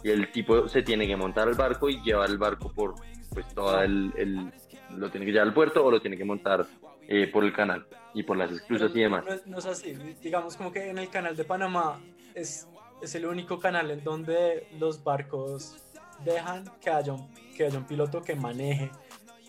[0.03, 2.95] y el tipo se tiene que montar al barco y llevar el barco por,
[3.33, 4.51] pues, todo el, el-
[4.97, 6.65] lo tiene que llevar al puerto o lo tiene que montar
[7.07, 9.23] eh, por el canal y por las esclusas y demás.
[9.25, 9.93] No, es- no es así.
[10.21, 12.01] Digamos como que en el canal de Panamá
[12.35, 12.67] es,
[13.01, 15.77] es el único canal en donde los barcos
[16.25, 18.91] dejan que haya un, que haya un piloto que maneje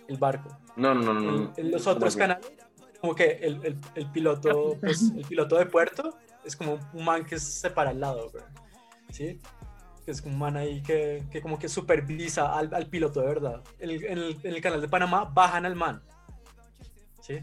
[0.09, 0.57] el barco.
[0.77, 1.53] No, no, no, no.
[1.57, 2.47] En, en los otros canales,
[3.03, 7.25] como que el, el, el piloto, pues, el piloto de puerto es como un man
[7.25, 8.45] que se para al lado, güey.
[9.11, 9.41] ¿sí?
[10.05, 13.63] Que es un man ahí que, que como que supervisa al, al piloto de verdad.
[13.81, 16.01] En el, en el- en el canal de Panamá bajan al man,
[17.21, 17.41] ¿sí?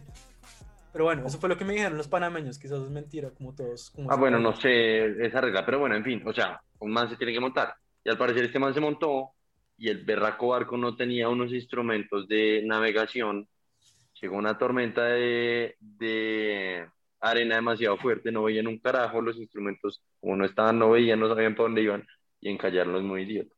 [0.94, 3.92] Pero bueno, eso fue lo que me dijeron los panameños, quizás es mentira, como todos.
[3.92, 7.10] como Ah, bueno, no sé esa regla, pero bueno, en fin, o sea, un man
[7.10, 7.76] se tiene que montar.
[8.04, 9.32] Y al parecer este man se montó
[9.78, 13.48] y el berraco barco no tenía unos instrumentos de navegación.
[14.22, 16.88] Llegó una tormenta de, de
[17.22, 21.30] arena demasiado fuerte, no veían un carajo, los instrumentos, como no estaban, no veían, no
[21.30, 22.06] sabían para dónde iban
[22.42, 23.54] y encallarlos muy idiota.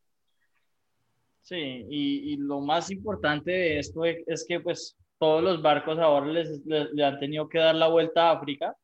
[1.41, 1.55] Sí,
[1.89, 6.27] y, y lo más importante de esto es, es que pues todos los barcos ahora
[6.27, 8.75] les, les- le han tenido que dar la vuelta a África,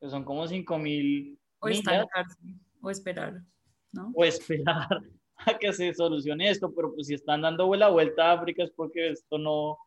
[0.00, 2.38] que son como 5 mil O millas, estancarse,
[2.82, 3.34] o esperar,
[3.92, 4.10] ¿no?
[4.14, 4.88] o esperar
[5.36, 8.70] a que se solucione esto, pero pues si están dando la vuelta a África es
[8.72, 9.78] porque esto no,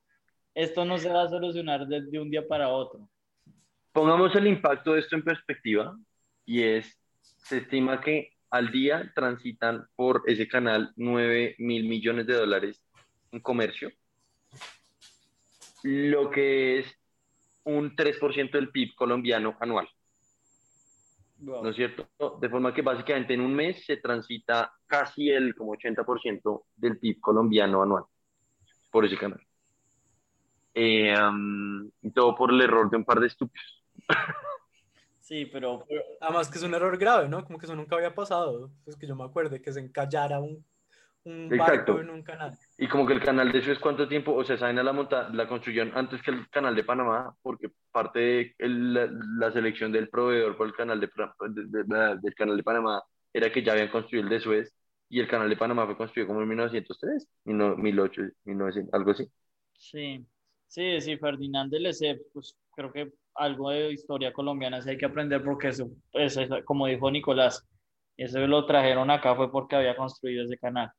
[0.56, 3.08] esto no se va a solucionar de, de un día para otro.
[3.92, 5.98] Pongamos el impacto de esto en perspectiva
[6.46, 12.34] y es, se estima que al día transitan por ese canal 9 mil millones de
[12.36, 12.84] dólares
[13.32, 13.92] en comercio.
[15.84, 16.96] lo que es
[17.66, 19.88] un 3% del PIB colombiano anual,
[21.40, 21.62] Wow.
[21.64, 22.08] ¿no es cierto?
[22.40, 27.20] De forma que básicamente en un mes se transita casi el como 80% del PIB
[27.20, 28.06] colombiano anual
[28.92, 29.42] por ese canal.
[30.74, 33.84] Eh, um, y todo por el error de un par de estúpidos.
[35.20, 37.44] Sí, pero, pero- Además que es un error grave, ¿no?
[37.46, 38.72] Como que eso nunca había pasado.
[38.86, 40.66] Es que yo me acuerde que se encallara un,
[41.24, 42.52] un barco en un canal.
[42.78, 44.34] Y como que el canal de Suez, ¿cuánto tiempo?
[44.34, 47.70] O sea, saben a la monta la construyeron antes que el canal de Panamá, porque
[47.92, 49.10] parte de el- la,
[49.40, 51.10] la selección del proveedor por el canal de-
[51.50, 54.76] de- de- del canal de Panamá era que ya habían construido el de Suez
[55.08, 59.30] y el canal de Panamá fue construido como en 1903, 1800, 1900, algo así.
[59.78, 60.26] sí,
[60.74, 65.06] sí, sí, Ferdinand de Lesseps, pues creo que algo de historia colombiana sí hay que
[65.06, 67.64] aprender porque eso, pues, eso, como dijo Nicolás,
[68.18, 70.92] eso lo trajeron acá fue porque había construido ese canal.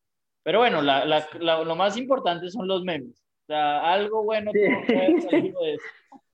[0.42, 3.20] Pero bueno, la, la- la- lo más importante son los memes.
[3.44, 4.58] O sea, algo bueno Sí.
[4.60, 5.28] de eso.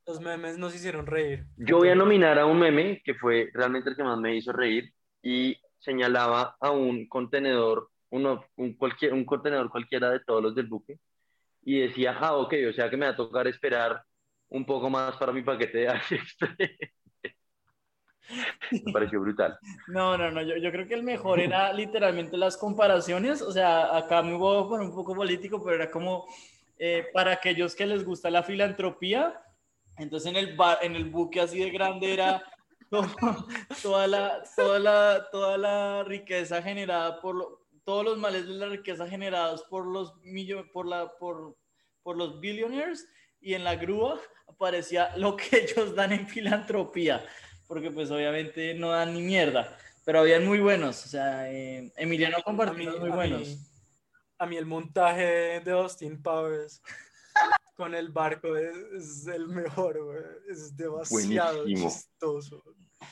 [0.06, 1.44] Los memes nos hicieron reír.
[1.56, 4.50] Yo voy a nominar a un meme que fue realmente el que más me hizo
[4.52, 10.54] reír y señalaba a un contenedor, uno, un, cualquier, un contenedor cualquiera de todos los
[10.56, 10.98] del buque
[11.62, 14.02] y decía, ah, ok, o sea que me va a tocar esperar
[14.48, 16.70] un poco más para mi paquete de AliExpress.
[18.84, 19.58] me pareció brutal.
[19.88, 23.96] No, no, no, yo, yo creo que el mejor era literalmente las comparaciones, o sea,
[23.96, 26.26] acá me a poner un poco político, pero era como
[26.78, 29.42] eh, para aquellos que les gusta la filantropía,
[29.98, 32.42] entonces en el, bar, en el buque así de grande era
[33.82, 38.68] toda, la, toda, la, toda la riqueza generada por lo- todos los males de la
[38.68, 41.56] riqueza generados por los, millo- por, la, por,
[42.02, 43.06] por los billionaires
[43.40, 45.44] y en la grúa aparecía lo que
[45.76, 47.24] ellos dan en filantropía
[47.66, 52.38] porque pues obviamente no dan ni mierda, pero habían muy buenos, o sea, eh, Emiliano
[52.44, 53.40] compartió muy a buenos.
[53.48, 53.58] mí-
[54.38, 56.82] a mí el montaje de Austin Powers
[57.76, 60.42] con el barco es, es el mejor.
[60.50, 61.88] Es demasiado Buenísimo.
[61.90, 62.64] chistoso.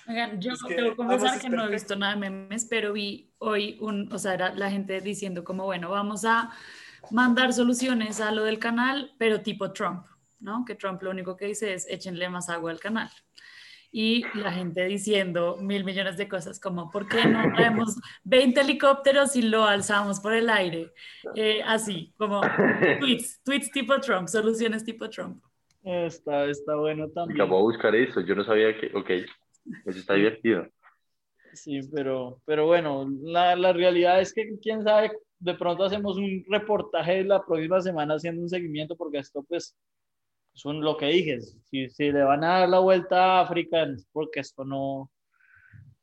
[0.06, 2.92] Oigan, yo Es que debo confesar ambos que no he visto nada de memes, pero
[2.92, 6.50] vi hoy un, o sea, era la gente diciendo como, bueno, vamos a
[7.10, 10.06] mandar soluciones a lo del canal, pero tipo Trump,
[10.40, 10.64] ¿no?
[10.64, 13.10] Que Trump lo único que dice es échenle más agua al canal.
[13.90, 19.34] Y la gente diciendo mil millones de cosas, como, ¿por qué no traemos 20 helicópteros
[19.36, 20.92] y lo alzamos por el aire?
[21.34, 22.42] Eh, así, como
[23.00, 25.42] tweets, tweets tipo Trump, soluciones tipo Trump.
[25.82, 27.40] Está, está bueno también.
[27.40, 29.10] Acabo de buscar eso, yo no sabía que, ok,
[29.86, 30.66] eso está divertido.
[31.54, 36.44] Sí, pero, pero bueno, la, la realidad es que quién sabe, de pronto hacemos un
[36.48, 39.76] reportaje la próxima semana haciendo un seguimiento, porque esto pues
[40.52, 44.06] son lo que dije, si, si le van a dar la vuelta a África, es
[44.12, 45.10] porque esto no,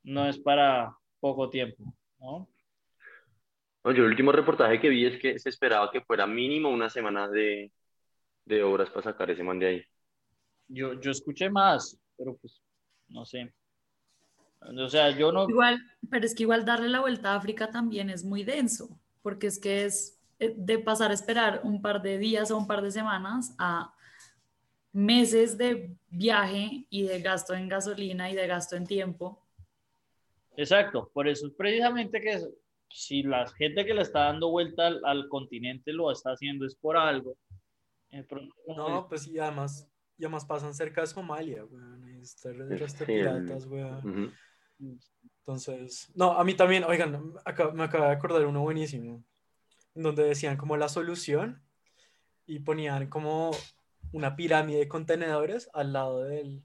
[0.04, 1.84] no es para poco tiempo,
[2.19, 2.49] ¿no?
[3.84, 6.89] No, yo el último reportaje que vi es que se esperaba que fuera mínimo una
[6.89, 7.71] semana de,
[8.45, 9.84] de obras para sacar ese man de ahí.
[10.67, 12.63] Yo, yo escuché más, pero pues
[13.15, 13.54] no sé.
[14.60, 18.10] O sea, yo no, Igual, pero es que igual darle la vuelta a África también
[18.10, 22.17] es muy denso, porque es que es eh, de pasar a esperar un par de
[22.17, 23.93] días o un par de semanas a
[24.91, 29.41] meses de viaje y de gasto en gasolina y de gasto en tiempo.
[30.58, 32.41] Exacto, por eso es precisamente que
[32.89, 36.75] si la gente que le está dando vuelta al, al continente lo está haciendo es
[36.75, 37.38] por algo.
[38.12, 38.25] Eh,
[38.75, 42.08] No, pues y además, y además pasan cerca de Somalia, weón.
[42.10, 42.19] Y
[42.75, 43.97] resto de piratas, weón.
[44.10, 44.32] Ujú.
[44.78, 49.23] dice, Entonces, no, a mí también, oigan, acá- me acaba de acordar uno buenísimo,
[49.93, 51.62] en donde decían como la solución
[52.45, 53.51] y ponían como
[54.12, 56.63] una pirámide de contenedores al lado del,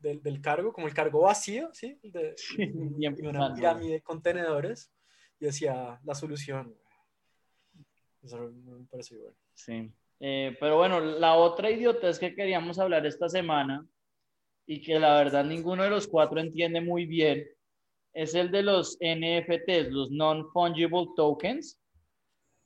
[0.00, 1.98] del, del cargo, como el cargo vacío, ¿sí?
[2.02, 4.90] De, Sí, bien una pirámide de contenedores
[5.40, 6.74] y decía la solución.
[8.22, 9.36] Eso me pareció bueno.
[9.54, 9.92] Sí.
[10.20, 13.86] Eh, pero bueno, la otra idiotez que queríamos hablar esta semana
[14.66, 17.48] y que la verdad ninguno de los cuatro entiende muy bien
[18.12, 21.78] es el de los NFTs, los Non-Fungible Tokens.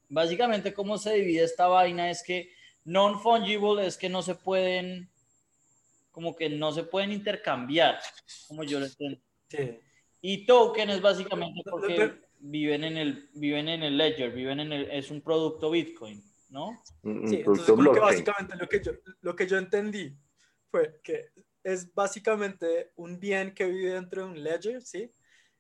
[0.08, 2.50] Básicamente, cómo se divide esta vaina es que
[2.84, 5.10] non-fungible es que no se pueden,
[6.10, 7.98] como que no se pueden intercambiar,
[8.48, 9.20] como yo lo entiendo.
[9.48, 9.78] Sí.
[10.20, 14.90] Y token es básicamente porque viven en el, viven en el ledger, viven en el,
[14.90, 16.82] es un producto Bitcoin, ¿no?
[17.02, 20.16] Un, un Sí, entonces como que básicamente lo que, yo, lo que yo entendí
[20.70, 21.30] fue que
[21.64, 25.10] es básicamente un bien que vive dentro de un ledger, ¿sí?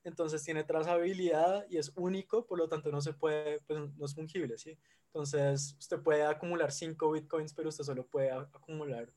[0.04, 4.14] Entonces tiene trazabilidad y es único, por lo tanto no se puede, pues no es
[4.14, 4.78] fungible, ¿sí?
[5.06, 9.08] Entonces usted puede acumular 5 bitcoins, pero usted solo puede acumular,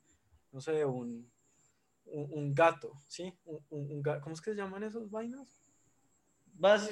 [0.51, 1.31] no sé, un,
[2.05, 3.33] un, un gato, ¿sí?
[3.45, 5.59] Un, un- un ga- ¿Cómo es que se llaman esos vainas?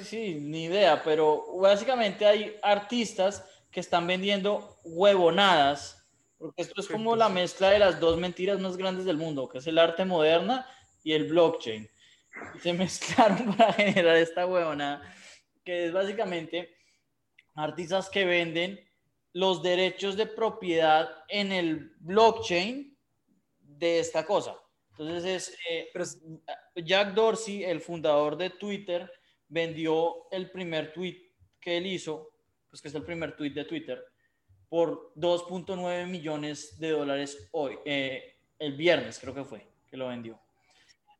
[0.02, 3.44] Sí, ni idea, pero básicamente hay artistas
[3.74, 6.00] que están vendiendo huevonadas,
[6.38, 9.58] Porque esto es como la mezcla de las dos mentiras más grandes del mundo, que
[9.58, 10.64] es el arte moderna
[11.02, 11.90] y el blockchain.
[12.62, 15.02] Se mezclaron para generar esta huevona,
[15.64, 16.76] que es básicamente
[17.56, 18.78] artistas que venden
[19.32, 22.96] los derechos de propiedad en el blockchain
[23.58, 24.56] de esta cosa.
[24.90, 25.90] Entonces es, eh,
[26.84, 29.10] Jack Dorsey, el fundador de Twitter,
[29.48, 32.33] vendió el primer tweet que él hizo,
[32.74, 34.04] pues que es el primer tweet de Twitter,
[34.68, 40.40] por 2.9 millones de dólares hoy, eh, el viernes creo que fue, que lo vendió.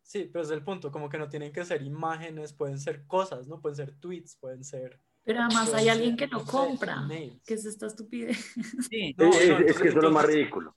[0.03, 3.47] Sí, pero es el punto, como que no tienen que ser imágenes, pueden ser cosas,
[3.47, 3.61] ¿no?
[3.61, 4.99] Pueden ser tweets, pueden ser...
[5.23, 7.07] Pero además hay alguien que no compra.
[7.47, 8.37] ¿Qué es esta estupidez?
[8.90, 10.75] Sí, No, es, es- no, es entonces- que eso es lo más ridículo.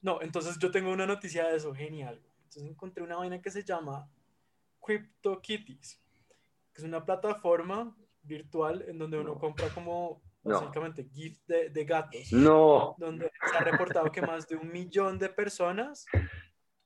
[0.00, 2.18] No, entonces yo tengo una noticia de eso, genial.
[2.44, 4.10] Entonces encontré una vaina que se llama
[4.80, 6.00] CryptoKitties,
[6.72, 7.94] que es una plataforma
[8.28, 9.40] virtual en donde uno No.
[9.40, 10.60] compra como No.
[10.60, 15.18] básicamente GIF de, de gatos, No, donde se ha reportado que más de un millón
[15.18, 16.06] de personas,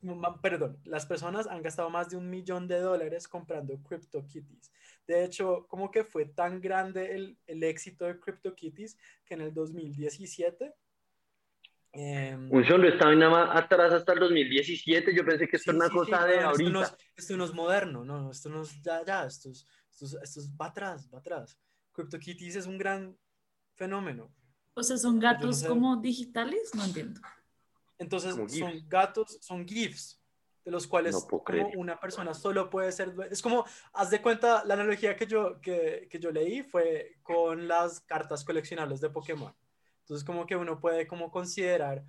[0.00, 4.72] no, perdón, las personas han gastado más de un millón de dólares comprando CryptoKitties.
[5.06, 9.54] De hecho, como que fue tan grande el, el éxito de CryptoKitties que en el
[9.54, 10.74] 2017...
[11.92, 15.14] em, un solo estaba nada más atrás hasta el 2017.
[15.14, 16.64] Yo pensé que esto Sí, era una sí, cosa sí, de no, ahorita.
[16.64, 19.66] Esto no, es, esto no es moderno, no, esto no es ya, ya, esto es,
[19.92, 21.58] esto es, esto es- va atrás, va atrás.
[21.92, 23.16] CryptoKitties es un gran
[23.74, 24.32] fenómeno.
[24.74, 25.68] O sea, ¿son no gatos sé.
[25.68, 26.74] como digitales?
[26.74, 27.20] No entiendo.
[27.98, 28.88] Entonces, Como son GIFs.
[28.88, 30.20] gatos, son GIFs,
[30.64, 33.14] de los cuales No como una persona solo puede ser.
[33.30, 37.68] Es como, haz de cuenta, la analogía que yo, que, que yo leí fue con
[37.68, 39.54] las cartas coleccionables de Pokémon.
[40.00, 42.04] Entonces, como que uno puede como considerar,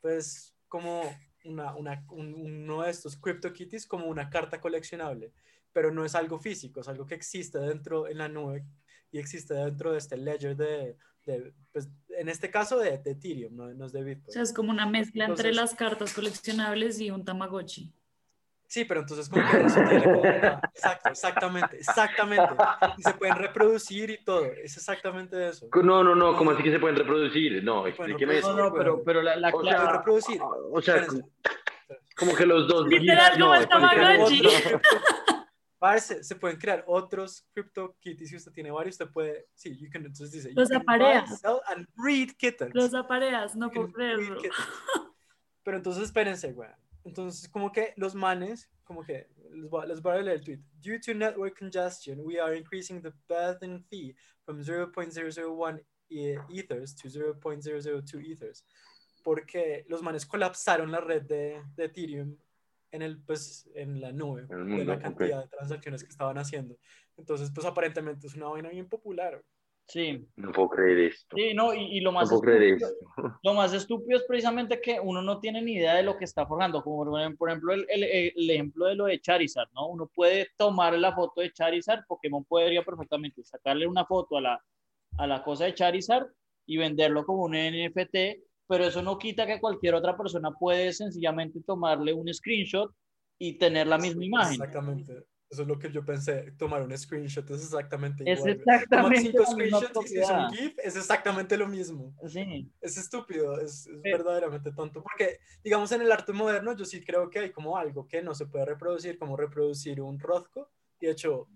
[0.00, 1.02] pues, como
[1.44, 5.32] una, una, un- uno de estos CryptoKitties como una carta coleccionable,
[5.78, 8.64] pero no es algo físico, es algo que existe dentro en la nube
[9.12, 13.54] y existe dentro de este ledger de, de, pues, en este caso de, de Ethereum,
[13.54, 14.32] no, no es de O Bitcoin.
[14.32, 17.92] sea, es como una mezcla entre Entonces- las cartas coleccionables y un Tamagotchi.
[18.66, 22.54] Sí, pero entonces como que eso tiene como una- Exacto, exactamente, exactamente.
[22.98, 24.44] Y se pueden reproducir y todo.
[24.46, 25.68] Es exactamente eso.
[25.84, 27.62] No, no, no, ¿cómo así que se pueden reproducir?
[27.62, 28.56] No, explíqueme pues, eso.
[28.56, 30.40] no, no, pero, pero la, la O clave- sea, reproducir.
[30.42, 31.06] O sea,
[32.16, 32.88] como que los dos.
[32.88, 34.42] Literal, no, como el Tamagotchi.
[35.78, 38.30] Parce, se pueden crear otros CryptoKitties.
[38.30, 39.46] Si usted tiene varios, usted puede.
[39.54, 40.52] Sí, you can, entonces dice.
[40.52, 41.42] Los apareas.
[41.68, 42.74] and breed kittens.
[42.74, 44.40] Los apareas, no puedo creerlo.
[45.62, 46.70] Pero entonces espérense, güey.
[47.04, 50.60] Entonces, como que los manes, como que les voy, les voy a leer el tweet.
[50.80, 57.08] Due to network congestion, we are increasing the Bethan fee from 0.001 e- ethers to
[57.08, 58.66] 0.002 ethers.
[59.22, 62.36] Porque los manes colapsaron la red de, de Ethereum
[62.90, 66.10] en, el, pues, en la nube En el de mundo, la cantidad de transacciones que
[66.10, 66.76] estaban haciendo.
[67.16, 69.42] Entonces, pues aparentemente es una vaina bien popular.
[69.86, 71.34] Sí, No puedo creer esto.
[71.36, 72.94] sí, no, y, y lo No más puedo creer esto.
[73.42, 76.46] Lo más estúpido es precisamente que uno no tiene ni idea de lo que está
[76.46, 77.04] forjando, como
[77.38, 78.04] por ejemplo el, el-
[78.36, 79.86] el ejemplo de lo de Charizard, ¿no?
[79.88, 84.64] Uno puede tomar la foto de Charizard, Pokémon podría perfectamente sacarle una foto a la,
[85.16, 86.26] a la cosa de Charizard
[86.66, 91.60] y venderlo como un NFT, pero eso no quita que cualquier otra persona puede sencillamente
[91.66, 92.94] tomarle un screenshot
[93.38, 94.52] y tener la misma imagen.
[94.54, 95.24] Exactamente.
[95.50, 98.56] Eso es lo que yo pensé, tomar un screenshot es exactamente Es igual.
[98.56, 98.76] güey.
[98.76, 100.50] exactamente Toman cinco screenshots y es un.
[100.50, 102.14] GIF, es exactamente lo mismo.
[102.28, 104.10] Sí, Es estúpido, es, es Sí.
[104.12, 105.02] verdaderamente tonto.
[105.02, 108.34] Porque, digamos, en el arte moderno, yo sí creo que hay como algo que no
[108.34, 110.70] se puede reproducir, como reproducir un Rothko.
[111.00, 111.48] Y de hecho,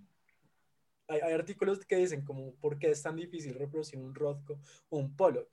[1.08, 4.96] hay, hay artículos que dicen como, ¿por qué es tan difícil reproducir un Rothko o
[4.98, 5.50] un Pollock?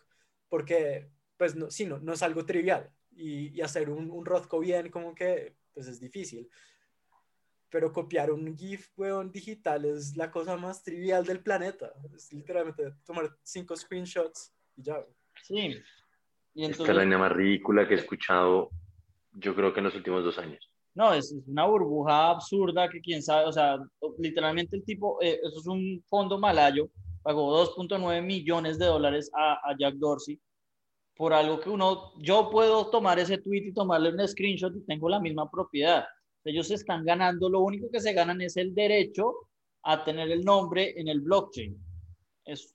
[0.47, 2.91] Porque, pues, no, sí, no, no es algo trivial.
[3.15, 6.49] Y, y hacer un, un Rothko bien, como que, pues, es difícil.
[7.69, 11.93] Pero copiar un GIF, weón, digital es la cosa más trivial del planeta.
[12.13, 15.03] Es literalmente tomar cinco screenshots y ya.
[15.43, 15.81] sí.
[16.55, 18.69] Y Esta es la entonces, vaina más ridícula que he escuchado,
[19.31, 20.69] yo creo que en los últimos dos años.
[20.93, 23.77] No, es, es una burbuja absurda que quién sabe, o sea,
[24.17, 26.89] literalmente el tipo, eh, eso es un fondo malayo,
[27.21, 30.41] pagó 2.9 millones de dólares a, a Jack Dorsey
[31.19, 35.09] por algo que uno, yo puedo tomar ese tweet y tomarle un screenshot y tengo
[35.09, 36.05] la misma propiedad.
[36.45, 39.33] Ellos están ganando, lo único que se ganan es el derecho
[39.83, 41.75] a tener el nombre en el blockchain.
[42.45, 42.73] Es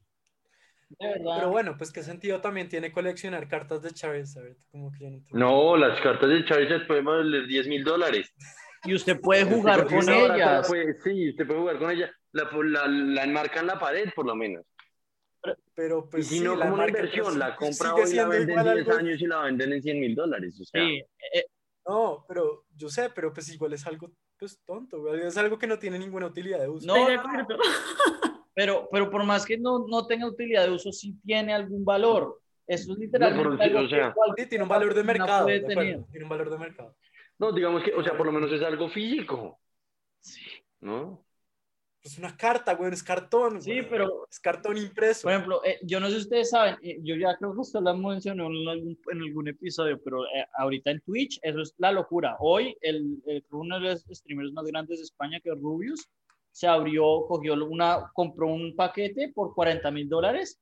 [0.90, 1.36] de verdad.
[1.38, 4.56] Pero bueno, pues qué sentido también tiene coleccionar cartas de Charizard.
[4.70, 5.22] Como que no.
[5.32, 8.30] No, las cartas de Charizard pueden valer 10 mil dólares.
[8.84, 10.68] Y usted puede jugar con ellas.
[10.68, 12.12] puede- sí, usted puede jugar con ella.
[12.32, 14.66] La, la, la enmarca en la pared, por lo menos.
[15.74, 18.12] Pero pues y si sí, no, la como una marca, inversión, la sí- compra hoy,
[18.14, 20.58] la venden igual 10 algo- años y la venden en 100 mil dólares.
[20.60, 21.02] O sea, Sí,
[21.34, 21.46] eh,
[21.86, 25.20] No, pero yo sé, pero pues igual es algo pues tonto, güey.
[25.22, 26.86] Es algo que no tiene ninguna utilidad de uso.
[26.86, 27.58] No, Estoy de no, acuerdo.
[28.54, 32.40] Pero, pero por más que no, no tenga utilidad de uso, sí tiene algún valor.
[32.66, 35.46] Eso es No, literalmente pero sí, algo o sea, Sí, tiene un valor de mercado.
[35.46, 36.06] de acuerdo.
[36.10, 36.96] Tiene un valor de mercado.
[37.38, 39.58] No, digamos que, o sea, por lo menos es algo físico.
[40.80, 41.23] ¿No?
[42.04, 43.62] Es una carta, güey, es cartón.
[43.62, 43.88] Sí, güey.
[43.88, 45.22] pero Es cartón impreso.
[45.22, 47.80] Por ejemplo, eh, yo no sé si ustedes saben, eh, yo ya creo que usted
[47.80, 51.92] lo mencionó en algún, en algún episodio, pero eh, ahorita en Twitch eso es la
[51.92, 52.36] locura.
[52.40, 56.06] Hoy el, el- uno de los streamers más grandes de España, que es Rubius,
[56.52, 60.60] se abrió, cogió una, compró un paquete por 40 mil dólares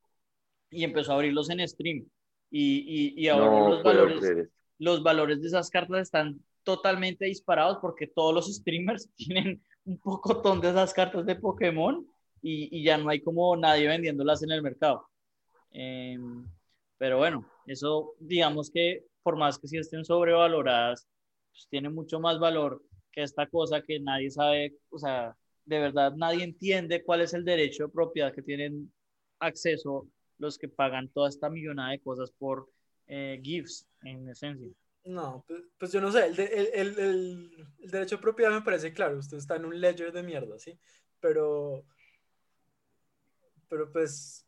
[0.71, 2.07] y empezó a abrirlos en stream.
[2.51, 7.25] Y, y, y ahora no los valores, creer los valores de esas cartas están totalmente
[7.25, 12.07] disparados porque todos los streamers tienen un pocotón de esas cartas de Pokémon
[12.41, 15.09] y, ya no hay como nadie vendiéndolas en el mercado.
[15.73, 16.19] Eh,
[16.99, 21.09] pero bueno, eso digamos que por más que sí estén sobrevaloradas,
[21.51, 26.15] pues tiene mucho más valor que esta cosa que nadie sabe, o sea, de verdad
[26.17, 28.93] nadie entiende cuál es el derecho de propiedad que tienen
[29.39, 30.09] acceso
[30.39, 32.69] los que pagan toda esta millonada de cosas por
[33.07, 34.69] eh, GIFs, en esencia.
[35.05, 38.53] No, pues, pues yo no sé, el, de- el, el- el- el derecho de propiedad
[38.53, 40.79] me parece claro, usted está en un ledger de mierda, ¿sí?
[41.21, 41.85] Pero,
[43.69, 44.47] pero pues,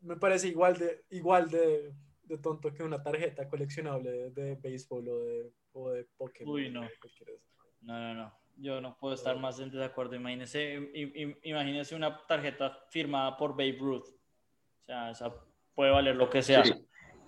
[0.00, 1.94] me parece igual de, igual de,
[2.24, 6.54] de tonto que una tarjeta coleccionable de, de béisbol o de, o de Pokémon.
[6.54, 6.82] Uy, no.
[7.82, 8.38] No, no, no.
[8.56, 10.14] Yo no puedo estar más en desacuerdo.
[10.14, 14.06] Imagínese, im- im- imagínese una tarjeta firmada por Babe Ruth.
[14.08, 15.34] O sea, esa
[15.74, 16.64] puede valer lo que sea.
[16.64, 16.72] Sí.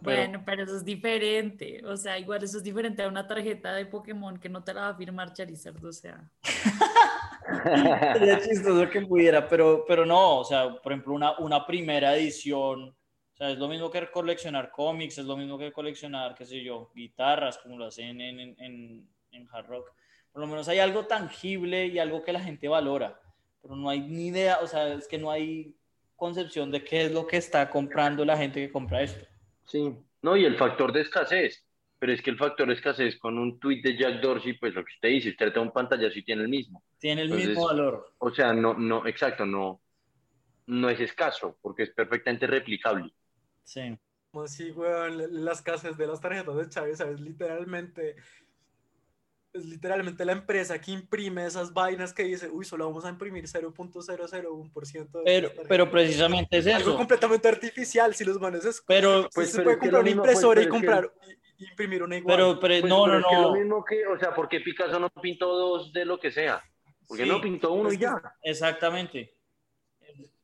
[0.04, 1.82] Bueno, pero eso es diferente.
[1.84, 4.82] O sea, igual eso es diferente a una tarjeta de Pokémon que no te la
[4.82, 5.84] va a firmar Charizard.
[5.84, 6.30] O sea,
[8.14, 12.88] Sería chistoso que pudiera, pero, pero no, o sea, por ejemplo, una, una primera edición,
[12.88, 16.62] o sea, es lo mismo que coleccionar cómics, es lo mismo que coleccionar, qué sé
[16.62, 19.92] yo, guitarras, como lo hacen en, en, en, en Hard Rock.
[20.32, 23.20] Por lo menos hay algo tangible y algo que la gente valora,
[23.62, 25.76] pero no hay ni idea, o sea, es que no hay
[26.16, 29.26] concepción de qué es lo que está comprando la gente que compra esto.
[29.66, 31.64] Sí, no, y el factor de escasez.
[31.98, 34.84] Pero es que el factor de escasez con un tweet de Jack Dorsey, pues lo
[34.84, 36.82] que usted dice, usted toma un pantallazo y tiene el mismo.
[36.98, 38.12] Tiene el Entonces- mismo valor.
[38.18, 39.80] O sea, no, no, exacto, no,
[40.66, 43.10] no es escaso, porque es perfectamente replicable.
[43.62, 43.96] Sí.
[44.30, 47.20] Como si, weón, la- las casas de las tarjetas de Chávez, ¿sabes?
[47.20, 48.16] Literalmente,
[49.54, 53.46] es literalmente la empresa que imprime esas vainas que dice, uy, solo vamos a imprimir
[53.46, 55.88] 0.001% de Pero, pero tarjetas".
[55.90, 56.96] precisamente es Algo eso.
[56.96, 58.82] completamente artificial, si los manes es...
[58.86, 60.86] Pero, Pues, se pero puede es que comprar una pues, impresora y pero es que-
[60.86, 61.12] comprar
[61.56, 62.36] y, y imprimir una igual.
[62.36, 63.52] pero, pero Pues, no, pero no, es que lo no.
[63.54, 66.62] mismo que, o sea, ¿por qué Picasso no pintó dos de lo que sea?
[67.06, 68.20] Porque Sí, no pintó uno y que- ya.
[68.42, 69.36] Exactamente.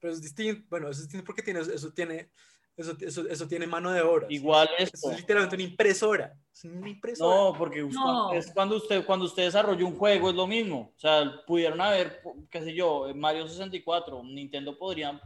[0.00, 2.30] Pero es distinto, bueno, eso es distinto porque tiene, eso tiene,
[2.76, 4.26] eso, eso, eso tiene mano de obra.
[4.28, 4.34] ¿sí?
[4.34, 5.10] Igual Eso esto.
[5.10, 6.34] es literalmente una impresora.
[6.52, 7.34] Es una impresora.
[7.36, 8.32] No, porque No.
[8.32, 10.92] es cuando usted, cuando usted desarrolla un juego es lo mismo.
[10.96, 15.20] O sea, pudieron haber, qué sé yo, Mario 64, Nintendo podrían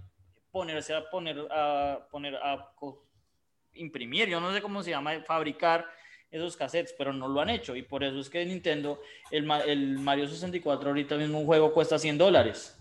[0.50, 3.04] ponerse a poner a poner a co-
[3.74, 5.84] imprimir, yo no sé cómo se llama, fabricar
[6.30, 7.74] esos cassettes, pero no lo han hecho.
[7.76, 11.98] Y por eso es que Nintendo, el, el Mario 64 ahorita mismo un juego cuesta
[11.98, 12.76] 100 dólares.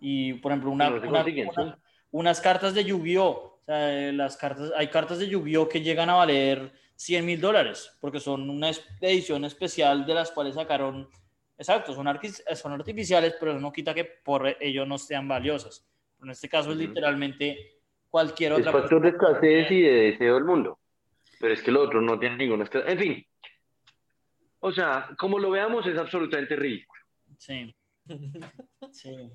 [0.00, 1.24] Y por ejemplo, una, una-
[1.56, 1.78] una-
[2.10, 3.51] unas cartas de Yu-Gi-Oh!
[3.72, 5.66] Sea, eh, las cartas, hay cartas de Yu-Gi-Oh!
[5.68, 10.30] que llegan a valer 100 mil dólares, porque son una es- edición especial de las
[10.30, 11.08] cuales sacaron,
[11.56, 12.06] exacto, son,
[12.54, 15.86] son artificiales, pero eso no quita que por ello no sean valiosas.
[16.22, 17.78] En este caso es literalmente
[18.10, 20.78] cualquier Es otra factor de escasez y de deseo del mundo.
[21.40, 22.90] Pero es que el otro no tiene ninguna escasez.
[22.90, 23.26] En fin.
[24.60, 27.00] O sea, como lo veamos, es absolutamente ridículo.
[27.38, 27.74] Sí,
[28.92, 29.30] sí.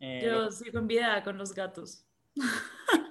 [0.00, 2.04] Eh, yo sigo envidiada con los gatos.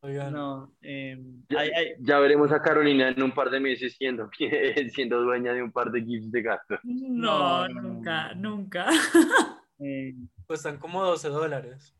[0.00, 1.18] Oigan, no, eh,
[1.48, 4.30] Ya, hay- hay- ya veremos a Carolina en un par de meses siendo,
[4.94, 6.78] siendo dueña de un par de gifs de gatos.
[6.84, 8.50] No, nunca, no.
[8.50, 8.86] nunca.
[9.80, 10.14] eh,
[10.46, 11.94] cuestan como 12 dólares.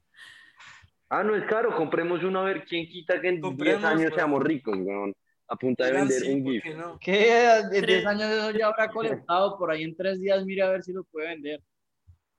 [1.11, 4.01] Ah, no es caro, compremos uno a ver quién quita que en 10 Compremos, años
[4.03, 4.15] weón.
[4.15, 5.15] seamos ricos, weón,
[5.49, 6.63] a punta de vender sí, un ¿por GIF.
[6.63, 6.99] qué no?
[7.01, 7.51] ¿Qué?
[7.61, 8.07] En 10 Tres.
[8.07, 11.03] años eso ya habrá colectado, por ahí en tres días mire a ver si lo
[11.05, 11.63] puede vender.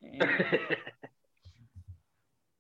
[0.01, 0.19] Eh,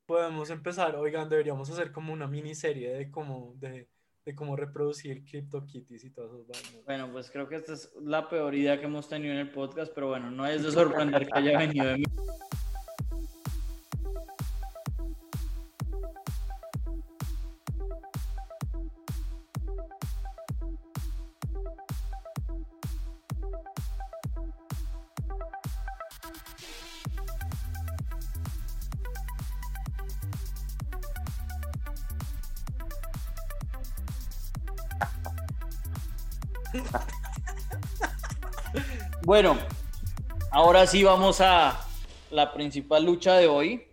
[0.09, 3.87] Podemos empezar, oigan, deberíamos hacer como una miniserie de cómo, de,
[4.25, 6.83] de cómo reproducir CryptoKitties y todas esas vainas.
[6.83, 9.93] bueno, pues creo que esta es la peor idea que hemos tenido en el podcast,
[9.93, 12.03] pero bueno, no es de sorprender que haya venido de mí.
[39.23, 39.57] Bueno,
[40.51, 41.79] ahora sí vamos a
[42.31, 43.83] la principal lucha de hoy,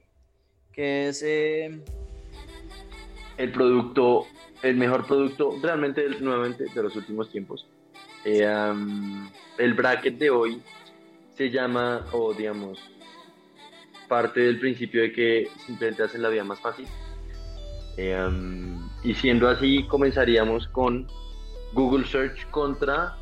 [0.72, 1.22] que es...
[1.22, 1.80] eh,
[3.36, 4.26] El producto
[4.62, 7.66] el mejor producto realmente nuevamente de los últimos tiempos.
[8.24, 8.44] Eh,
[9.58, 10.62] el bracket de hoy
[11.36, 12.78] se llama, o digamos,
[14.08, 16.86] parte del principio de que simplemente hacen la vida más fácil.
[17.96, 18.28] Eh,
[19.04, 21.06] y siendo así, comenzaríamos con
[21.76, 23.14] Google Search contra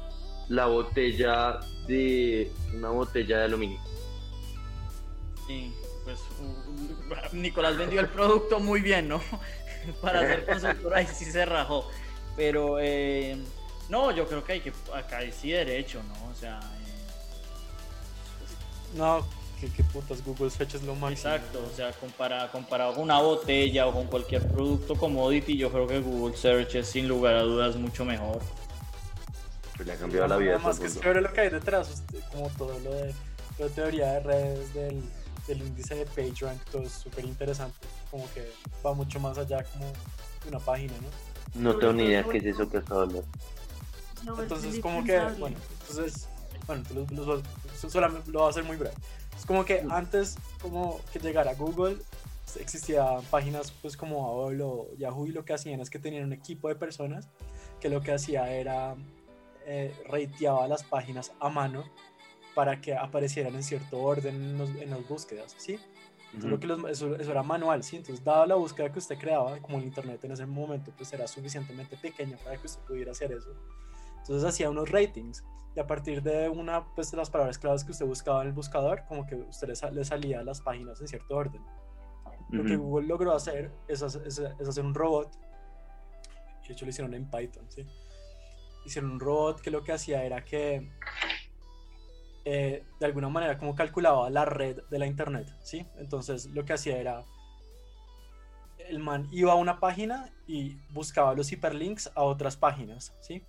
[0.49, 3.81] la botella de una botella de aluminio.
[5.47, 5.75] Sí,
[6.05, 9.21] pues u- u- Nicolás vendió el producto muy bien, ¿no?
[10.01, 11.91] Para hacer consultora ahí sí se rajó.
[12.37, 13.37] Pero eh,
[13.89, 16.31] no, yo creo que hay que acá sí derecho, ¿no?
[16.31, 17.05] O sea, eh,
[18.95, 19.27] No,
[19.69, 21.35] qué, qué putas, Google Search es lo máximo.
[21.35, 25.87] exacto, o sea, compara- comparado con una botella o con cualquier producto commodity, yo creo
[25.87, 28.41] que Google Search es sin lugar a dudas mucho mejor.
[29.77, 32.49] Que le ha cambiado la vida el que es lo que hay detrás, usted- como
[32.51, 33.15] todo lo de
[33.59, 35.03] la teoría de redes del,
[35.47, 37.77] del índice de PageRank, todo es súper interesante,
[38.11, 38.51] como que
[38.85, 41.63] va mucho más allá como de una página, ¿no?
[41.73, 43.25] No tengo ni idea qué es eso que has hablado.
[44.25, 46.29] No, es Entonces como que, bueno, entonces,
[46.67, 47.43] bueno, entonces los-
[47.83, 48.95] los- solamente lo voy a hacer muy breve.
[49.37, 51.99] Es como que antes, como que llegara Google,
[52.59, 56.33] existían páginas pues como AOL o Yahoo y lo que hacían es que tenían un
[56.33, 57.29] equipo de personas
[57.81, 58.95] que lo que hacía era
[59.67, 61.85] eh, rateaba las páginas a mano
[62.55, 65.79] para que aparecieran en cierto orden en, los- en las búsquedas, ¿sí?
[66.27, 67.97] Entonces, lo que los- eso, eso era manual, ¿sí?
[67.97, 71.27] Entonces, dada la búsqueda que usted creaba, como el internet en ese momento pues era
[71.27, 73.51] suficientemente pequeño para que usted pudiera hacer eso,
[74.25, 75.45] entonces hacía unos ratings
[75.77, 78.53] y a partir de una pues, de las palabras claves que usted buscaba en el
[78.55, 81.63] buscador, como que usted le, sa- le salía las páginas en cierto orden.
[82.51, 82.85] Lo que Ujú.
[82.85, 85.33] Google logró hacer es, hacer- es- es hacer un robot,
[86.67, 87.85] de hecho lo hicieron en Python, ¿sí?
[88.87, 90.91] Hicieron un robot que lo que hacía era que
[92.47, 95.87] eh, de alguna manera como calculaba la red de la internet, ¿sí?
[95.97, 97.25] Entonces lo que hacía era
[98.79, 103.43] el man iba a una página y buscaba los hiperlinks a otras páginas, ¿sí?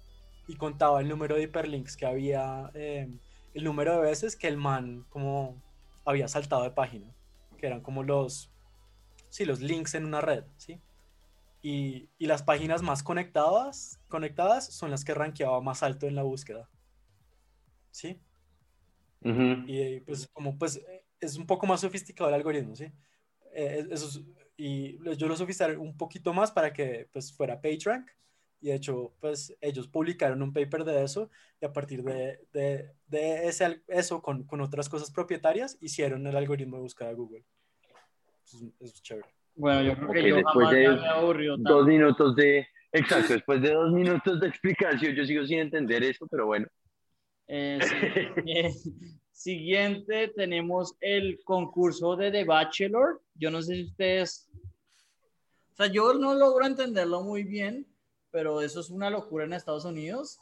[0.47, 3.09] Y contaba el número de hiperlinks que había, eh,
[3.53, 5.61] el número de veces que el man como
[6.05, 7.15] había saltado de página,
[7.57, 8.51] que eran como los,
[9.29, 10.81] sí, los links en una red, ¿sí?
[11.61, 16.23] Y, y las páginas más conectadas, conectadas son las que rankeaba más alto en la
[16.23, 16.69] búsqueda,
[17.91, 18.19] ¿sí?
[19.21, 19.65] Ujú.
[19.67, 20.79] Y eh, pues como pues
[21.19, 22.85] es un poco más sofisticado el algoritmo, ¿sí?
[23.53, 24.25] Eh, es- eso es-
[24.57, 28.09] y yo lo sofistiqué un poquito más para que pues fuera PageRank
[28.61, 31.29] y de hecho pues ellos publicaron un paper de eso
[31.61, 36.35] y a partir de, de, de ese, eso con, con otras cosas propietarias hicieron el
[36.35, 37.45] algoritmo de búsqueda de Google.
[38.45, 39.29] Eso es, eso es chévere.
[39.55, 41.73] Bueno, yo creo Ok, que yo después jamás de me tanto.
[41.73, 42.67] Dos minutos de...
[42.91, 46.67] Exacto, después de dos minutos de explicación, yo sigo sin entender eso, pero bueno.
[47.47, 47.95] Eh, sí.
[48.47, 48.71] Eh,
[49.31, 53.21] siguiente tenemos el concurso de The Bachelor.
[53.35, 54.49] Yo no sé si ustedes,
[55.73, 57.85] o sea, yo no logro entenderlo muy bien,
[58.35, 60.41] pero eso es una locura en Estados Unidos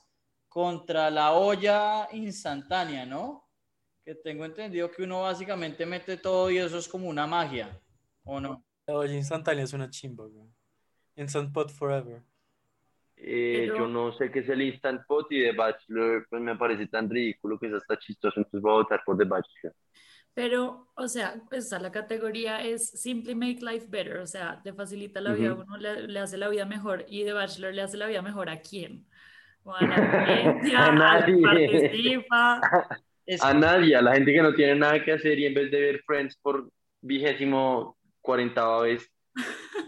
[0.49, 3.47] contra la olla instantánea, ¿no?
[4.03, 7.79] Que tengo entendido que uno básicamente mete todo y eso es como una magia,
[8.23, 8.65] ¿o no?
[8.87, 10.47] La olla instantánea es una chimba, güey.
[11.17, 12.23] Instant Pot Forever.
[13.15, 16.55] Eh, Pero- Yo no sé qué es el Instant Pot y The Bachelor, pues me
[16.55, 19.75] parece tan ridículo que es hasta chistoso, entonces voy a votar por The Bachelor.
[20.35, 25.21] Pero, o sea, pues, la categoría es Simply Make Life Better, o sea, te facilita
[25.21, 25.61] la vida, Ujú.
[25.63, 28.49] uno le, le hace la vida mejor y The Bachelor le hace la vida mejor
[28.49, 29.05] a quién?
[29.63, 29.95] O a la
[30.75, 31.41] A nadie.
[31.43, 32.61] participa.
[33.41, 35.79] A nadie, a la gente que no tiene nada que hacer y en vez de
[35.79, 36.69] ver Friends por
[37.01, 39.09] vigésimo cuarentava vez,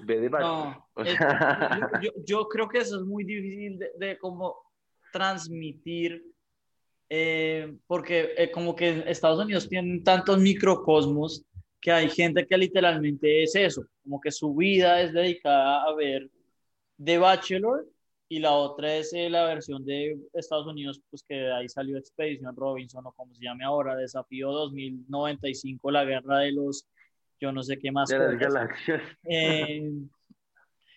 [0.06, 0.68] ve The Bachelor.
[0.68, 4.56] No, O es- sea, yo, yo creo que eso es muy difícil de, de como
[5.12, 6.24] transmitir,
[7.10, 11.44] eh, porque eh, como que Estados Unidos tienen tantos microcosmos
[11.80, 16.30] que hay gente que literalmente es eso, como que su vida es dedicada a ver
[17.04, 17.86] The Bachelor
[18.28, 21.98] y la otra es eh, la versión de Estados Unidos, pues que de ahí salió
[21.98, 26.88] Expedition Robinson o como se llame ahora, Desafío 2095, la guerra de los,
[27.40, 28.10] yo no sé qué más.
[28.10, 29.02] de las galaxias.
[29.30, 29.92] eh,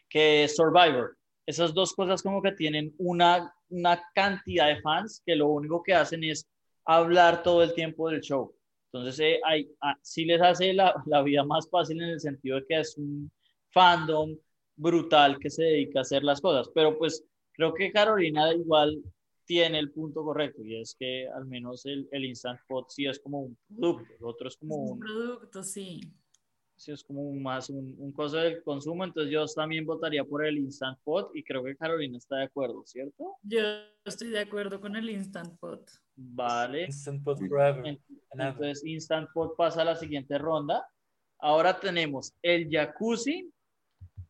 [0.09, 1.17] que es Survivor.
[1.45, 5.95] Esas dos cosas como que tienen una, una cantidad de fans que lo único que
[5.95, 6.47] hacen es
[6.85, 8.55] hablar todo el tiempo del show.
[8.93, 12.57] Entonces, eh, hay, ah, sí les hace la, la vida más fácil en el sentido
[12.57, 13.31] de que es un
[13.71, 14.37] fandom
[14.77, 16.71] brutal que se dedica a hacer las cosas.
[16.75, 19.03] Pero pues creo que Carolina igual
[19.45, 23.19] tiene el punto correcto y es que al menos el, el Instant Pot sí es
[23.19, 26.01] como un producto, el otro es como Es un un, producto, sí.
[26.79, 30.59] Sí es como más un, un cosa del consumo, entonces yo también votaría por el
[30.59, 33.37] Instant Pot y creo que Carolina está de acuerdo, ¿cierto?
[33.43, 33.61] Yo
[34.05, 35.91] estoy de acuerdo con el Instant Pot.
[36.15, 36.85] Vale.
[36.85, 37.99] Instant Pot Forever.
[38.31, 40.87] Entonces Instant Pot pasa a la siguiente ronda.
[41.41, 43.53] Ahora tenemos el jacuzzi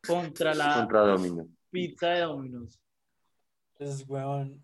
[0.07, 1.47] contra la Contra Domino.
[1.71, 2.81] pizza de Domino's.
[3.79, 4.63] Es, weón,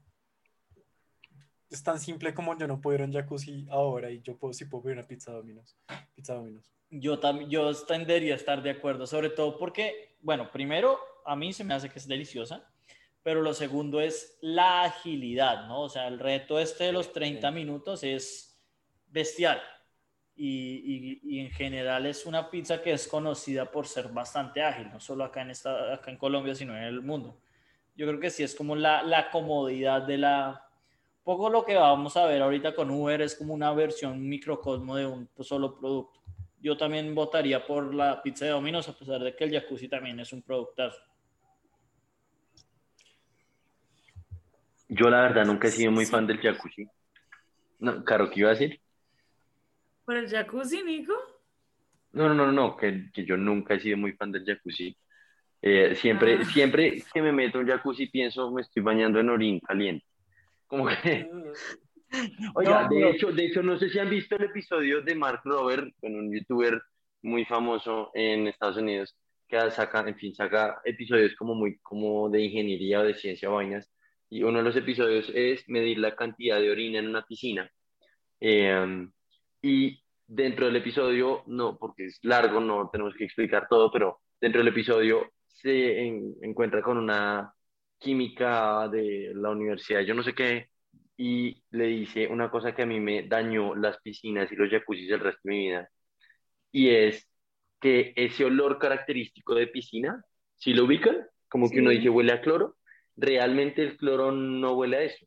[1.75, 4.53] es tan simple como yo no puedo ir a un jacuzzi ahora y yo puedo,
[4.53, 5.77] sí puedo pedir una pizza Domino's.
[6.15, 6.71] Pizza Domino's.
[6.91, 11.53] Yo, tam- yo tendería a estar de acuerdo, sobre todo porque, bueno, primero, a mí
[11.53, 12.71] se me hace que es deliciosa,
[13.23, 15.83] pero lo segundo es la agilidad, ¿no?
[15.83, 18.61] O sea, el reto este de los 30 minutos es
[19.07, 19.61] bestial.
[20.37, 24.91] Y, y- y en general es una pizza que es conocida por ser bastante ágil,
[24.91, 27.41] no solo acá en, esta, acá en Colombia, sino en el mundo.
[27.97, 30.64] Yo creo que sí es como la, la comodidad de la...
[31.25, 35.07] Poco lo que vamos a ver ahorita con Uber es como una versión microcosmo de
[35.07, 36.21] un solo producto.
[36.61, 40.21] Yo también votaría por la pizza de Domino's, a pesar de que el jacuzzi también
[40.21, 40.99] es un productazo.
[44.89, 46.87] Yo la verdad nunca he sido muy fan del jacuzzi.
[47.79, 48.81] No, Caro, ¿qué iba a decir?
[50.05, 51.15] ¿Por el jacuzzi, Nico?
[52.13, 54.97] No, no, no, no, que, que yo nunca he sido muy fan del jacuzzi.
[55.63, 56.45] Eh, siempre, Ah.
[56.45, 60.05] siempre que me meto en un jacuzzi pienso me estoy bañando en orín caliente.
[60.75, 61.31] Como que,
[62.57, 65.43] oiga, No, de hecho, de hecho, no sé si han visto el episodio de Mark
[65.45, 66.83] Robert, bueno, un youtuber
[67.23, 69.17] muy famoso en Estados Unidos,
[69.49, 73.55] que saca, en fin, saca episodios como muy, como de ingeniería o de ciencia o
[73.55, 73.89] vainas.
[74.29, 77.71] Y uno de los episodios es medir la cantidad de orina en una piscina.
[78.41, 79.07] Eh,
[79.63, 84.59] y dentro del episodio, no, porque es largo, no tenemos que explicar todo, pero dentro
[84.61, 87.54] del episodio se en- encuentra con una
[88.05, 90.71] química de la universidad, yo no sé qué,
[91.17, 95.11] y le dice una cosa que a mí me dañó las piscinas y los jacuzzis
[95.11, 95.91] el resto de mi vida,
[96.73, 97.29] y es
[97.81, 100.25] que ese olor característico de piscina,
[100.57, 101.99] si lo ubican, como que uno Sí.
[101.99, 102.77] dice huele a cloro,
[103.17, 105.27] realmente el cloro no huele a eso.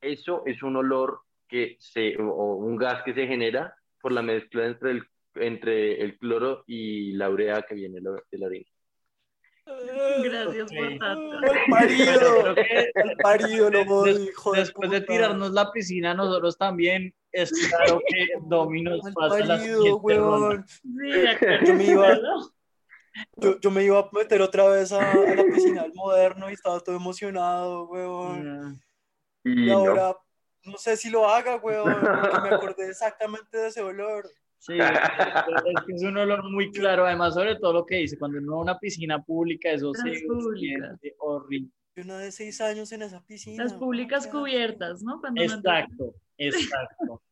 [0.00, 4.66] Eso es un olor que se, o- un gas que se genera por la mezcla
[4.66, 5.04] entre el,
[5.36, 8.66] entre el cloro y la urea que viene de la orina.
[10.24, 11.38] Gracias por tanto.
[11.38, 12.54] ¡Al parido!
[12.94, 19.04] ¡Al parido, lo voy, después de tirarnos la piscina, nosotros también es claro que Dominos
[19.04, 20.64] ¡Al pasa la parido, siguiente ronda.
[21.64, 22.18] Yo me iba,
[23.36, 26.54] yo, yo me iba a meter otra vez a, a la piscina del moderno y
[26.54, 28.72] estaba todo emocionado, weón.
[28.72, 28.80] Mm.
[29.44, 29.78] Y no.
[29.78, 30.16] ahora
[30.64, 34.28] no sé si lo haga, weón, porque me acordé exactamente de ese olor.
[34.64, 38.16] Sí, es, es que es un olor muy claro, además sobre todo lo que dice,
[38.16, 41.68] cuando uno va a una piscina pública, eso se siente horrible.
[41.94, 43.62] Yo una de seis años en esa piscina.
[43.62, 45.20] Las públicas cubiertas, ¿no?
[45.20, 47.22] Cuando uno Exacto, exacto.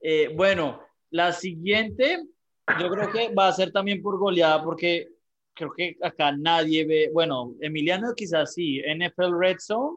[0.00, 0.80] Eh, bueno,
[1.10, 2.22] la siguiente,
[2.78, 5.08] yo creo que va a ser también por goleada, porque
[5.54, 9.96] creo que acá nadie ve, bueno, Emiliano quizás sí, NFL Red Zone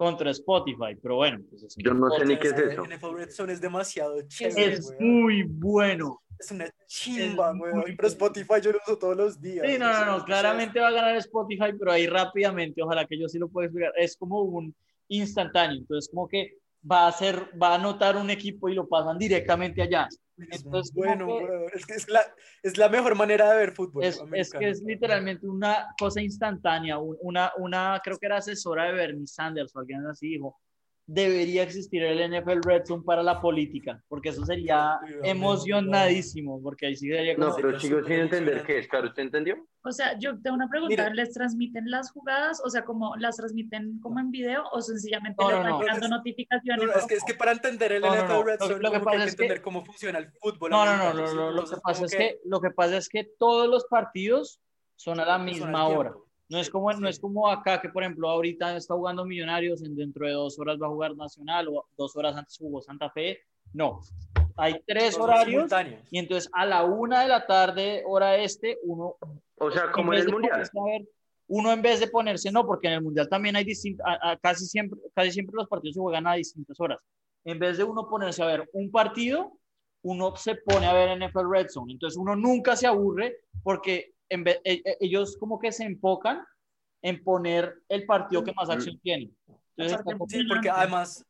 [0.00, 2.86] contra Spotify, pero bueno, pues es, Yo no sé ni qué es eso.
[2.86, 5.20] NFL Red Zone es demasiado chévere, es weón.
[5.20, 6.22] muy bueno.
[6.38, 8.08] Es una chimba, muy Pero.
[8.08, 9.66] Spotify yo lo uso todos los días.
[9.68, 13.28] Sí, no, no, no, claramente va a ganar Spotify, pero ahí rápidamente, ojalá que yo
[13.28, 14.74] sí lo pueda explicar, es como un
[15.08, 16.56] instantáneo, entonces como que
[16.88, 20.08] va a ser, va a anotar un equipo y lo pasan directamente allá.
[20.50, 21.76] Es Entonces, bueno, que-.
[21.76, 22.20] Es, que es, la,
[22.62, 24.04] es la mejor manera de ver fútbol.
[24.04, 28.84] Es, es que es literalmente una cosa instantánea, un- una, una, creo que era asesora
[28.84, 30.58] de Bernie Sanders o alguien así dijo,
[31.12, 36.96] debería existir el NFL Red Zone para la política, porque eso sería emocionadísimo, porque ahí
[36.96, 37.48] sí sería como...
[37.48, 39.56] No, pero súper sin entender qué es, Caro, ¿usted entendió?
[39.82, 41.10] O sea, yo tengo una pregunta, Mira.
[41.14, 42.62] ¿les transmiten las jugadas?
[42.64, 45.80] O sea, como las transmiten como en video o sencillamente No, les no, van no.
[45.80, 46.86] llegando No, notificaciones?
[46.86, 48.42] No, no, es, que, es que para entender el NFL no.
[48.44, 50.70] Red Zone, lo que pasa hay que es que- entender cómo funciona el fútbol.
[50.70, 53.84] No, no, no, lo que pasa es que, lo que pasa es que todos los
[53.86, 54.60] partidos
[54.96, 56.26] son a la misma tiempo.
[56.50, 59.94] No es como, no es como acá que, por ejemplo, ahorita está jugando Millonarios, en
[59.94, 63.38] dentro de dos horas va a jugar Nacional o dos horas antes jugó Santa Fe.
[63.72, 64.00] No,
[64.56, 66.08] hay tres todos horarios simultáneos.
[66.10, 69.14] y entonces a la una de la tarde, hora este, uno...
[69.58, 70.68] O sea, como en el mundial.
[70.84, 71.08] ver-
[71.52, 74.06] uno en vez de ponerse, no, porque en el mundial también hay distintas,
[74.40, 76.98] casi siempre, casi siempre los partidos se juegan a distintas horas.
[77.44, 79.52] En vez de uno ponerse a ver un partido,
[80.02, 81.92] uno se pone a ver NFL Red Zone.
[81.92, 86.42] Entonces uno nunca se aburre porque en vez- e- e- ellos como que se enfocan
[87.02, 89.30] en poner el partido que más acción tiene.
[89.76, 91.24] Entonces, como- Sí, porque además,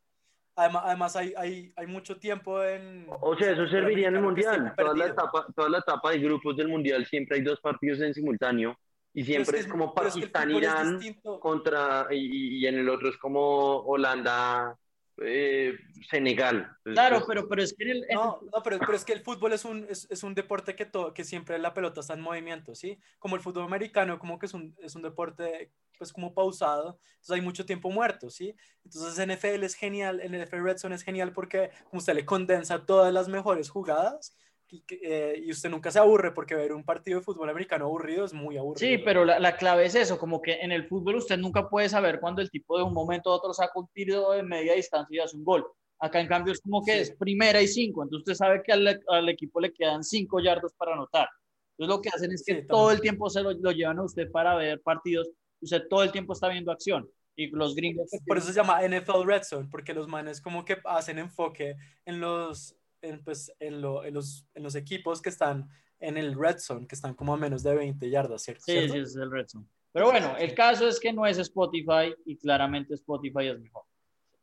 [0.57, 3.07] además, además hay, hay, hay mucho tiempo en...
[3.21, 4.73] O sea, eso serviría en el mundial.
[4.77, 8.13] Toda la, etapa, toda la etapa de grupos del mundial siempre hay dos partidos en
[8.15, 8.77] simultáneo
[9.15, 11.41] y siempre que es, como que es Pakistán distinto.
[11.41, 14.77] contra y, y en el otro es como Holanda,
[15.21, 16.77] eh, Senegal.
[16.83, 19.53] Claro, pero, pero es que el, en No, no, pero, pero es que el fútbol
[19.53, 22.75] es un, es, es un deporte que, to- que siempre la pelota está en movimiento,
[22.75, 22.99] ¿sí?
[23.19, 27.31] Como el fútbol americano, como que es un, es un deporte, pues como pausado, entonces
[27.35, 28.55] hay mucho tiempo muerto, ¿sí?
[28.85, 32.87] Entonces NFL es genial, el NFL Red Zone es genial porque como usted le condensa
[32.87, 34.37] todas las mejores jugadas
[34.71, 38.25] y, eh, y usted nunca se aburre porque ver un partido de fútbol americano aburrido
[38.25, 38.79] es muy aburrido.
[38.97, 41.89] Sí, pero la, la clave es eso, como que en el fútbol usted nunca puede
[41.89, 45.17] saber cuando el tipo de un momento a otro saca un tiro de media distancia
[45.17, 45.67] y hace un gol.
[45.99, 46.99] Acá en cambio es como que Sí.
[47.01, 50.73] es primera y cinco, entonces usted sabe que al, al equipo le quedan cinco yardas
[50.75, 51.29] para anotar.
[51.77, 54.05] Entonces lo que hacen es que Sí, todo el tiempo se lo, lo llevan a
[54.05, 55.29] usted para ver partidos,
[55.61, 57.09] usted todo el tiempo está viendo acción.
[57.37, 58.11] Y los gringos...
[58.27, 62.21] Por eso se llama NFL Red Zone, porque los manes como que hacen enfoque en
[62.21, 66.59] los, en, pues, en, lo- en los, en los equipos que están en el Red
[66.59, 68.63] Zone, que están como a menos de 20 yardas, ¿cierto?
[68.65, 68.93] Sí, ¿Cierto?
[68.95, 69.67] sí, es el Red Zone.
[69.93, 73.83] Pero bueno, el caso es que no es Spotify y claramente Spotify es mejor.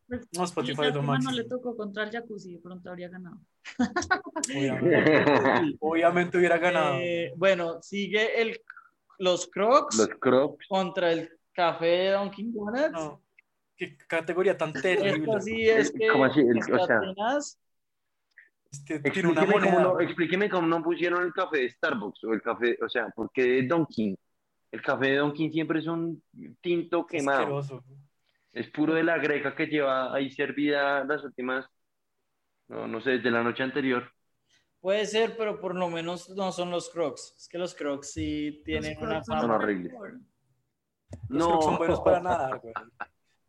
[0.08, 1.32] Pues, No, Spotify es lo como no máximo.
[1.32, 3.40] le tocó contra el jacuzzi, de pronto habría ganado.
[4.50, 5.24] Obviamente,
[5.80, 6.98] obviamente hubiera ganado.
[7.00, 8.62] Eh, bueno, sigue el,
[9.20, 10.66] los Crocs Los Crocs.
[10.68, 12.92] contra el café de Dunkin' Donuts.
[12.92, 13.24] No,
[13.76, 15.24] qué categoría tan terrible.
[15.26, 16.42] Esto sí es que ¿Cómo así?
[16.42, 17.02] El- o sea,
[18.70, 18.74] tenaz.
[18.74, 19.94] Es que tiene una Explíqueme cómo, moneda.
[19.94, 23.44] no, explíqueme cómo no pusieron el café de Starbucks o el café, o sea, porque
[23.44, 24.18] de Dunkin'.
[24.72, 26.22] El café de Dunkin' siempre es un
[26.62, 27.58] tinto quemado.
[27.60, 27.84] Asqueroso.
[28.54, 31.66] Es puro de la greca que lleva ahí servida las últimas,
[32.68, 34.12] no, no sé, desde la noche anterior.
[34.80, 37.34] Puede ser, pero por lo menos no son los Crocs.
[37.38, 39.56] Es que los Crocs sí tienen Los una Crocs son fama.
[39.56, 39.94] horribles.
[39.94, 40.20] Los
[41.30, 41.48] No.
[41.50, 42.74] Crocs son buenos para nadar, güey.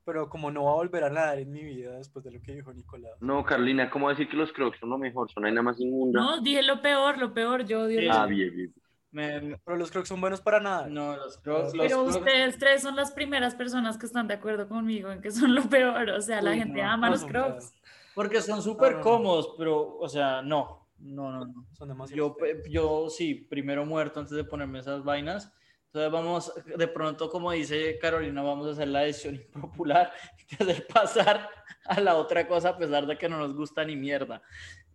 [0.09, 2.55] Pero como no va a volver a nadar en mi vida después de lo que
[2.55, 3.13] dijo Nicolás.
[3.21, 5.31] No, Carlina, ¿cómo decir que los Crocs son lo mejor?
[5.31, 6.19] Son ahí nada más inmunda.
[6.19, 8.09] No, dije lo peor, lo peor, yo odio Sí.
[8.11, 8.75] Ah, bien, bien.
[9.11, 10.91] Me- Pero los Crocs son buenos para nadar.
[10.91, 11.75] no, los Crocs.
[11.75, 15.21] Los Pero Crocs- ustedes tres son las primeras personas que están de acuerdo conmigo en
[15.21, 16.09] que son lo peor.
[16.09, 17.75] O sea, la Uy, gente no, ama no los crocs.
[18.15, 19.05] Porque son súper no, no.
[19.05, 20.89] cómodos, pero, o sea, no.
[21.01, 21.67] No, no, no.
[21.75, 22.17] Son demasiado.
[22.17, 25.53] Yo, pe- yo sí, primero muerto antes de ponerme esas vainas.
[25.89, 30.13] Entonces vamos, de pronto, como dice Carolina, vamos a hacer la decisión impopular
[30.59, 31.49] de hacer pasar
[31.87, 34.43] a la otra cosa a pesar de que no nos gusta ni mierda.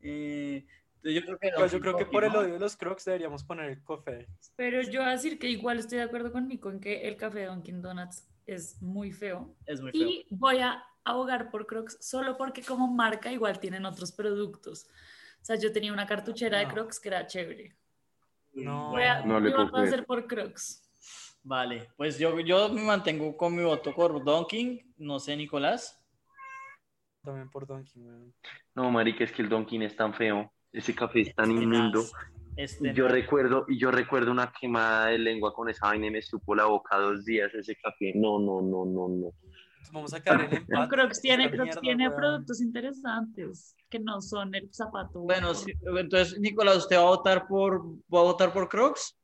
[0.02, 0.66] Eh,
[1.02, 3.72] yo creo que, Pues yo creo que por el odio de los Crocs deberíamos poner
[3.72, 4.28] el café.
[4.56, 7.40] Pero yo voy a decir que igual estoy de acuerdo conmigo en que el café
[7.40, 9.56] de Dunkin' Donuts es muy feo.
[9.66, 10.08] es muy feo.
[10.08, 14.86] Y voy a abogar por Crocs solo porque como marca igual tienen otros productos.
[15.42, 16.74] O sea, yo tenía una cartuchera de No.
[16.74, 17.76] Crocs que era chévere.
[18.54, 20.83] No, Voy a, No le va a ser por Crocs.
[21.46, 26.00] Vale, pues yo, yo me mantengo con mi voto por Dunkin', no sé, Nicolás.
[27.24, 28.34] también por Dunkin', weón.
[28.76, 30.52] No, marica, es que el Dunkin' es tan feo.
[30.72, 32.04] Ese café es tan Tenaz, inmundo.
[32.56, 33.12] es Y yo tenaz.
[33.12, 36.66] recuerdo, y yo recuerdo una quemada de lengua con esa vaina y me supo la
[36.66, 38.14] boca dos días ese café.
[38.16, 39.32] No, no, no, no, no.
[39.92, 40.90] Vamos a caer en No, empate.
[40.96, 42.20] Crocs tiene, Crocs mierda, tiene weón.
[42.20, 45.20] productos interesantes que no son el zapato.
[45.20, 49.16] Bueno, sí, entonces, Nicolás, ¿usted va a votar por, va a votar por Crocs?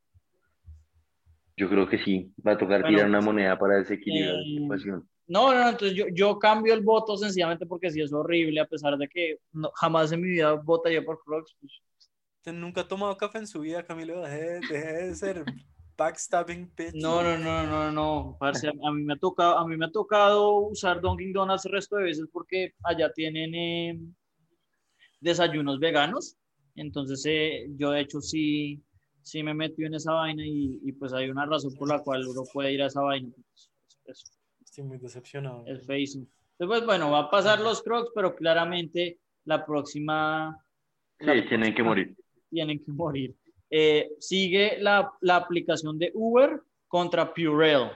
[1.60, 2.32] Yo creo que sí.
[2.46, 5.08] Va a tocar Bueno, tirar una moneda para desequilibrar la eh, situación.
[5.28, 8.66] No, no, no, entonces yo, yo cambio el voto sencillamente porque sí es horrible, a
[8.66, 11.56] pesar de que no- jamás en mi vida votaría por Crocs.
[11.60, 11.72] pues,
[12.38, 14.22] Usted nunca ha tomado café en su vida, Camilo.
[14.22, 15.46] Deje, deje de ser
[15.96, 16.94] backstabbing bitch.
[16.94, 19.84] no, no, no, no, no, parce, a, a mí me ha tocado, a mí me
[19.86, 24.00] ha tocado usar Dunkin' Donuts el resto de veces porque allá tienen eh,
[25.20, 26.36] desayunos veganos,
[26.74, 28.82] entonces eh, yo de hecho sí,
[29.22, 32.26] sí me metí en esa vaina y, y, pues hay una razón por la cual
[32.26, 33.28] uno puede ir a esa vaina.
[33.34, 33.70] pues,
[34.06, 34.32] es-
[34.64, 35.64] Estoy muy decepcionado.
[35.66, 36.26] es feísimo.
[36.58, 40.56] Entonces, pues, bueno, va a pasar los Crocs, pero claramente la próxima
[41.18, 42.16] la Sí, tienen que morir.
[42.50, 43.34] tienen que morir.
[43.68, 47.90] Eh, sigue la, la aplicación de Uber contra Purell.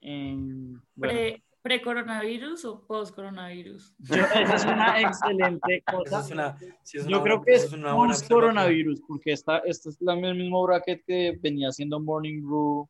[0.00, 3.94] Eh, bueno, Pre- ¿Pre-coronavirus o post-coronavirus?
[3.98, 6.20] yo- esa es una excelente cosa.
[6.20, 9.32] es una- sí, es Yo una creo buena- que es una buena post coronavirus, porque
[9.32, 12.88] esta, esta es la, el mismo bracket que venía haciendo Morning Brew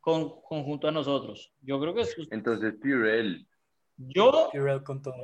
[0.00, 1.52] con, conjunto a nosotros.
[1.60, 3.46] Yo creo que es, Entonces, Purell.
[3.98, 5.14] yo Purell con todo.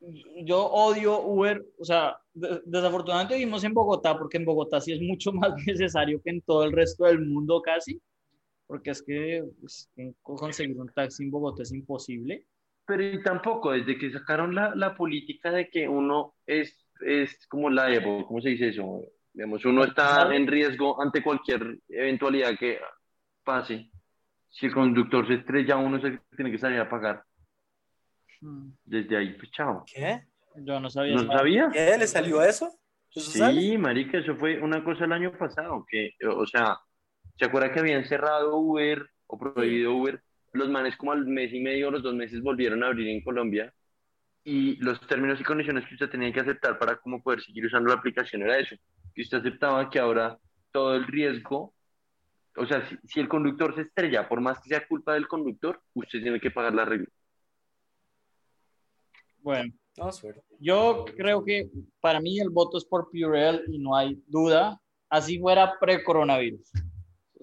[0.00, 0.44] sí.
[0.46, 5.02] yo odio Uber, o sea, de- desafortunadamente vivimos en Bogotá, porque en Bogotá sí es
[5.02, 8.00] mucho más necesario que en todo el resto del mundo casi,
[8.72, 9.90] porque es que pues,
[10.22, 12.46] conseguir un taxi en Bogotá es imposible.
[12.86, 17.68] Pero y tampoco, desde que sacaron la, la política de que uno es, es como
[17.68, 19.02] liable, ¿cómo se dice eso?
[19.34, 22.78] Digamos, uno está en riesgo ante cualquier eventualidad que
[23.44, 23.90] pase.
[24.48, 27.22] Si el conductor se estrella, uno se tiene que salir a pagar.
[28.40, 29.84] Mm, Desde ahí, pues chao.
[29.92, 30.22] ¿Qué?
[30.64, 31.14] Yo no sabía.
[31.14, 31.68] ¿No esa- sabía?
[31.70, 31.98] ¿Qué?
[31.98, 32.72] ¿Le salió eso?
[33.14, 33.60] ¿Eso sale?
[33.60, 36.78] Sí, marica, eso fue una cosa el año pasado, que, o sea,
[37.38, 40.22] ¿se acuerda que habían cerrado Uber o prohibido Uber?
[40.52, 43.72] Los manes como al mes y medio, los dos meses volvieron a abrir en Colombia
[44.44, 47.88] y los términos y condiciones que usted tenía que aceptar para como poder seguir usando
[47.88, 48.76] la aplicación era eso,
[49.14, 50.38] que usted aceptaba que ahora
[50.72, 51.74] todo el riesgo,
[52.56, 55.80] o sea, si, si el conductor se estrella, por más que sea culpa del conductor,
[55.94, 57.08] usted tiene que pagar la regla.
[59.38, 59.72] Bueno.
[60.58, 61.68] Yo creo que
[62.00, 64.80] para mí el voto es por Purell y no hay duda.
[65.08, 66.72] Así fuera pre-coronavirus.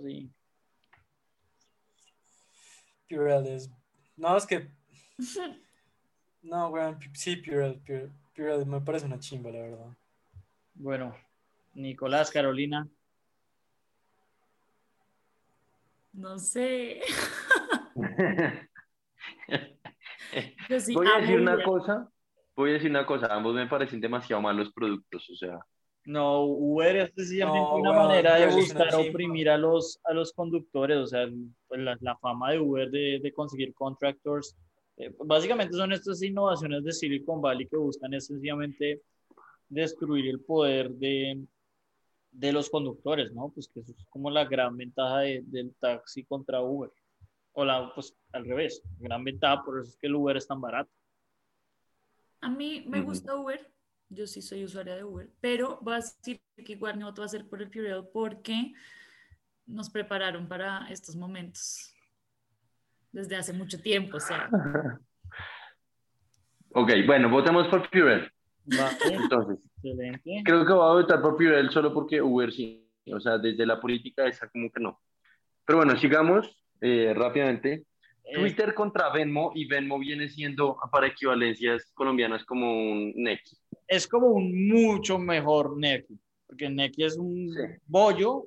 [0.03, 0.31] Sí.
[3.09, 3.69] Purell es.
[4.15, 4.71] No, es que.
[6.41, 6.97] No, weón.
[7.13, 9.97] Sí, Purell, Purell, Purell me parece una chimba, la verdad.
[10.73, 11.15] Bueno,
[11.73, 12.87] Nicolás, Carolina.
[16.13, 17.01] No sé.
[20.69, 22.09] Yo sí Voy a decir una cosa.
[22.55, 23.27] Voy a decir una cosa.
[23.27, 25.29] Ambos me parecen demasiado malos productos.
[25.29, 25.59] O sea,
[26.09, 30.97] No, Uber es sencillamente No, una manera de buscar oprimir a los, a los conductores.
[30.97, 31.27] O sea,
[31.67, 34.55] pues, la, la fama de Uber de, de conseguir contractors.
[34.97, 39.01] eh, básicamente son estas innovaciones de Silicon Valley que buscan es sencillamente
[39.69, 41.43] destruir el poder de,
[42.31, 43.49] de los conductores, ¿no?
[43.49, 46.89] Pues que eso es como la gran ventaja de- del taxi contra Uber.
[47.53, 50.59] O la, pues al revés, gran ventaja, por eso es que el Uber es tan
[50.59, 50.89] barato.
[52.41, 53.59] A mí me gusta Uber,
[54.09, 57.25] yo sí soy usuaria de Uber, pero voy a decir que igual mi voto va
[57.25, 58.73] a ser por el Purell porque
[59.65, 61.93] nos prepararon para estos momentos
[63.11, 64.49] desde hace mucho tiempo, o sea,
[66.73, 68.31] ok, bueno, votemos por Purell.
[68.65, 70.41] Vale, Entonces, excelente.
[70.45, 72.85] creo que voy a votar por Purell solo porque Uber sí.
[73.11, 75.01] O sea, desde la política esa como que no.
[75.65, 77.85] Pero bueno, sigamos eh, rápidamente.
[78.33, 83.57] Twitter contra Venmo y Venmo viene siendo para equivalencias colombianas como un Nequi.
[83.87, 87.61] es como un mucho mejor Neki, porque Neki es un Sí.
[87.87, 88.45] bollo,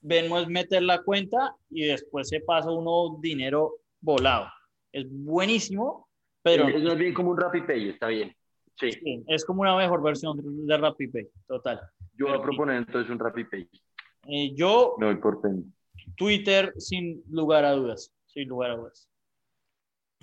[0.00, 4.46] Venmo es meter la cuenta y después se pasa uno dinero volado.
[4.92, 6.08] Es buenísimo,
[6.42, 8.34] pero es más bien como un RappiPay, está bien.
[8.76, 11.80] Sí, sí, es como una mejor versión de, RappiPay, total.
[12.18, 13.68] yo voy a proponer entonces un RappiPay.
[14.26, 15.48] Eh, yo, No importa.
[16.16, 19.08] Twitter, sin lugar a dudas, sin lugar a dudas.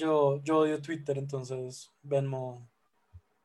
[0.02, 2.68] Yo, yo odio Twitter, entonces Venmo.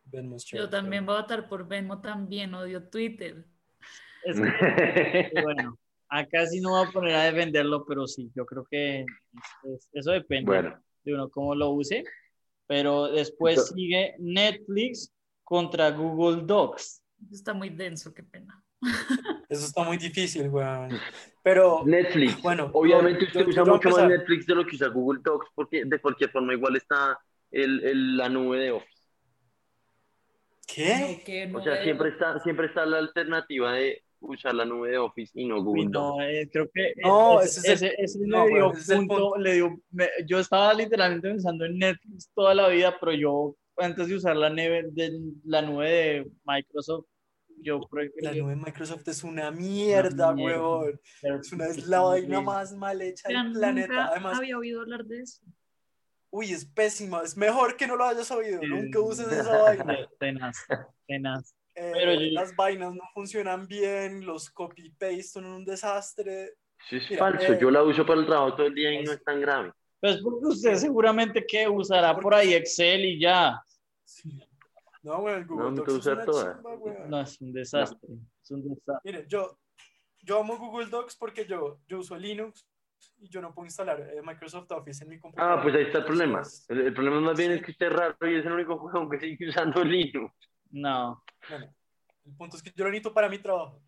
[0.05, 0.71] Venmo es yo chévere.
[0.71, 3.45] también voy a votar por Venmo, también odio Twitter.
[4.25, 4.41] Es que,
[5.45, 5.79] bueno,
[6.09, 9.07] acá sí no voy a poner a defenderlo, pero sí, yo creo que es-
[9.75, 10.47] es- eso depende.
[10.47, 12.05] bueno, de uno cómo lo use,
[12.67, 15.13] pero después Entonces- sigue Netflix
[15.45, 17.03] contra Google Docs.
[17.33, 18.63] Está muy denso, qué pena.
[19.49, 20.89] Eso está muy difícil, weón.
[21.47, 22.43] Pero, Netflix.
[22.43, 24.09] bueno, Obviamente yo- usted yo- usa yo mucho más.
[24.09, 27.17] Netflix de lo que usa Google Docs porque de cualquier forma igual está
[27.53, 29.03] el, el- la nube de Office.
[30.67, 31.53] ¿Qué?
[31.55, 35.47] O sea, siempre está, siempre está la alternativa de usar la nube de Office y
[35.47, 38.53] no Google no, eh, creo que No, ese, ese es el- ese- ese no, le
[38.55, 39.39] dio bueno, es punto, punto.
[39.39, 44.09] le dio, me- yo estaba literalmente pensando en Netflix toda la vida, pero yo antes
[44.09, 45.13] de usar la nube de,
[45.45, 47.07] la nube de Microsoft,
[47.59, 50.61] yo La prefería- nube de Microsoft es una mierda, Una mierda.
[50.61, 51.01] weón.
[51.23, 53.89] Es, una, es la vaina más mal hecha Pero del planeta.
[53.89, 55.41] nunca Además, había oído hablar de eso.
[56.31, 57.23] uy, es pésima.
[57.23, 58.61] Es mejor que no lo hayas oído.
[58.61, 58.67] Sí.
[58.67, 59.97] Nunca uses esa vaina.
[60.21, 60.57] tenaz,
[61.07, 61.55] tenaz.
[61.75, 64.25] Eh, Pero yo- Las vainas no funcionan bien.
[64.25, 66.55] Los copy-paste son un desastre.
[66.87, 67.53] Eso es Mira, falso.
[67.53, 69.73] eh, Yo la uso para el trabajo todo el día y no es tan grave.
[70.01, 73.61] Pues porque usted seguramente que usará por ahí Excel y ya.
[75.07, 77.11] No, weón, el Google No, Docs es una weón.
[77.11, 78.09] No, es un desastre.
[78.43, 79.01] Es un desastre.
[79.05, 79.57] Mire, yo,
[80.19, 82.69] yo amo Google Docs porque yo, yo uso Linux
[83.19, 85.61] y yo no puedo instalar eh, Microsoft Office en mi computadora.
[85.61, 86.43] Ah, pues ahí está el problema.
[86.67, 87.59] El, el problema más bien sí.
[87.59, 90.35] es que usted es raro y es el único juego que sigue usando Linux.
[90.73, 91.23] No.
[91.49, 91.73] Bueno,
[92.25, 93.81] el punto es que yo lo necesito para mi trabajo.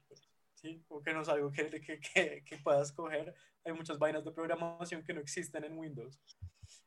[0.55, 0.85] ¿sí?
[0.87, 3.35] O que no es algo que, que, que, que puedas coger.
[3.65, 6.21] Hay muchas vainas de programación que no existen en Windows.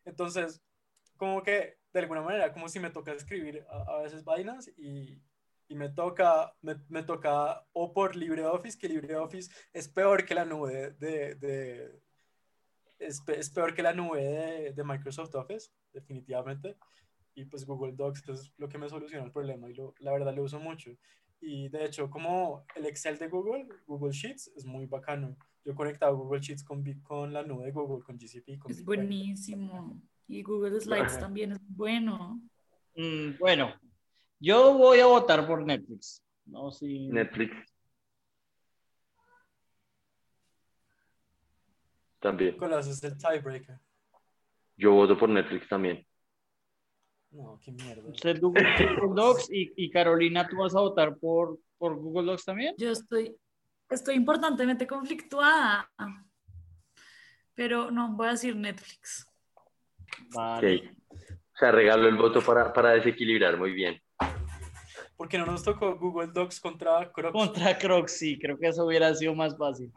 [0.06, 0.64] Entonces,
[1.22, 5.22] como que de alguna manera, como si me toca escribir a, a veces vainas y,
[5.68, 10.46] y me toca, me, me toca o por LibreOffice, que LibreOffice es peor que la
[10.46, 12.02] nube de, de
[12.98, 16.76] es, es peor que la nube de, de Microsoft Office, definitivamente.
[17.36, 20.34] Y pues Google Docs es lo que me soluciona el problema y lo, la verdad
[20.34, 20.90] lo uso mucho.
[21.40, 25.38] Y de hecho, como el Excel de Google, Google Sheets, es muy bacano.
[25.64, 28.58] Yo he conectado Google Sheets con, con la nube de Google, con GCP.
[28.58, 30.02] Con Es buenísimo.
[30.32, 32.42] Y Google Slides también es bueno.
[32.96, 33.76] Mm, bueno,
[34.40, 36.24] yo voy a votar por Netflix.
[36.46, 37.10] No, si...
[37.10, 37.54] Netflix.
[42.22, 42.54] También.
[42.54, 43.78] Nicolás es el tiebreaker.
[44.78, 46.08] Yo voto por Netflix también.
[47.32, 48.10] No, qué mierda.
[48.10, 48.64] Usted Google,
[49.02, 52.74] Google Docs y, y Carolina, ¿tú vas a votar por, por Google Docs también?
[52.78, 53.36] Yo estoy,
[53.90, 55.92] estoy importantemente conflictuada.
[57.54, 59.28] Pero no, voy a decir Netflix.
[60.34, 60.94] Vale.
[61.10, 63.58] O sea, regalo el voto para, para desequilibrar.
[63.58, 64.02] Muy bien.
[65.18, 67.34] Porque no nos tocó Google Docs contra Crocs.
[67.34, 69.92] Contra Crocs, sí, creo que eso hubiera sido más fácil.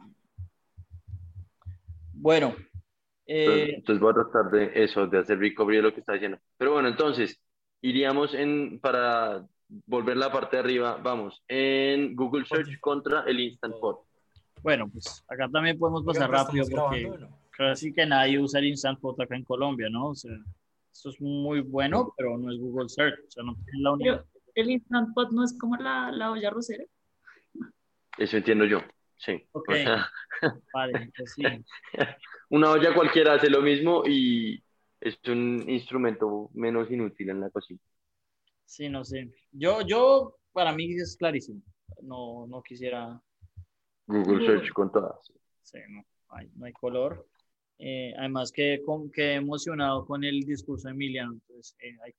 [2.13, 2.55] Bueno,
[3.27, 6.13] Entonces, eh, entonces voy a tratar de eso, de hacer recovery de lo que está
[6.13, 6.39] diciendo.
[6.59, 7.41] Pero bueno, entonces,
[7.81, 9.47] iríamos en, para
[9.87, 14.01] volver la parte de arriba, vamos, en Google Search contra el Instant Pot.
[14.63, 17.44] Bueno, pues acá también podemos pasar rápido ¿estamos porque grabando o no?
[17.57, 20.09] Casi que nadie usa el Instant Pot acá en Colombia, ¿no?
[20.09, 20.33] O sea,
[20.93, 23.19] esto es muy bueno, pero no es Google Search.
[23.27, 24.25] O sea, no es la única.
[24.55, 26.85] El Instant Pot no es como la, la olla rosera.
[28.17, 28.81] Eso entiendo yo,
[29.17, 29.45] sí.
[29.53, 29.71] Ok.
[29.71, 30.09] O sea,
[30.75, 31.43] Vale, pues sí.
[32.51, 34.63] una olla cualquiera hace lo mismo y
[35.01, 37.81] es un instrumento menos inútil en la cocina.
[38.65, 39.31] Sí, no sé.
[39.53, 41.61] Yo, yo, para mí es clarísimo.
[42.03, 43.21] No, no quisiera,
[44.07, 45.33] Google Search con todas.
[45.63, 47.27] sí, no, hay, no hay color.
[47.79, 48.81] Eh, además que
[49.13, 52.13] quedé emocionado con el discurso de Emiliano, entonces eh, hay,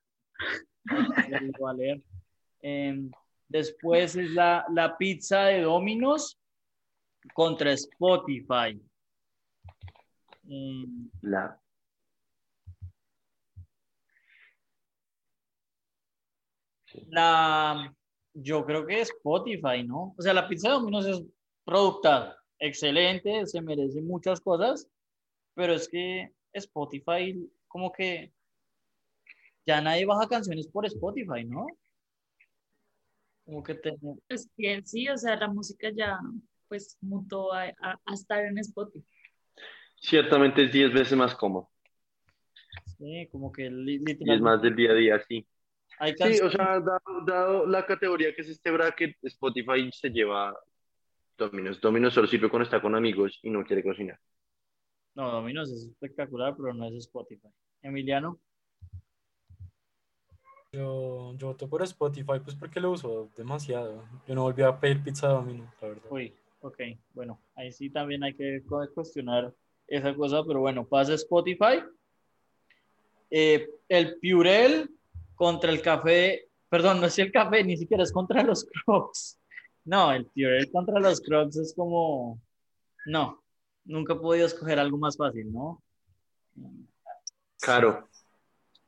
[1.34, 2.02] hay que leer.
[2.62, 3.12] Em,
[3.48, 6.38] después es la, la pizza de Domino's
[7.34, 8.80] contra Spotify.
[10.44, 11.60] Mm, La,
[17.10, 17.94] La,
[18.34, 20.14] yo creo que Spotify, ¿no?
[20.18, 21.24] O sea, la pizza de Domino's es
[21.64, 24.88] producta excelente, se merece muchas cosas,
[25.56, 28.32] pero es que Spotify, como que
[29.66, 31.68] ya nadie baja canciones por Spotify, ¿no?
[33.46, 33.94] Como que te,
[34.30, 36.20] Es que sí, o sea, la música ya
[36.68, 39.06] pues mutó a, a- a estar en Spotify.
[40.00, 41.70] ciertamente es 10 veces más cómodo
[42.98, 45.46] sí, como que li- y es literalmente más del día a día, sí.
[46.00, 50.56] hay Sí, o sea, dado, dado la categoría que es este bracket, Spotify se lleva
[51.38, 51.82] Domino's.
[51.82, 54.20] Domino's solo sirve cuando está con amigos y no quiere cocinar.
[55.16, 57.48] No, Domino's es espectacular, pero no es Spotify.
[57.82, 58.40] Emiliano,
[60.72, 64.04] Yo, yo voto por Spotify, pues porque lo uso demasiado.
[64.28, 66.04] Yo no volví a pedir pizza Domino, la verdad.
[66.10, 66.78] uy, ok,
[67.14, 69.54] bueno, ahí sí también hay que cu- cuestionar
[69.88, 71.82] esa cosa, pero bueno, pasa Spotify.
[73.30, 74.90] Eh, el Purell
[75.36, 79.40] contra el café, perdón, no es el café, ni siquiera es contra los Crocs.
[79.86, 82.42] No, el Purell contra los Crocs es como,
[83.06, 83.45] no,
[83.86, 85.82] nunca he podido escoger algo más fácil, ¿no?
[87.62, 88.10] Caro,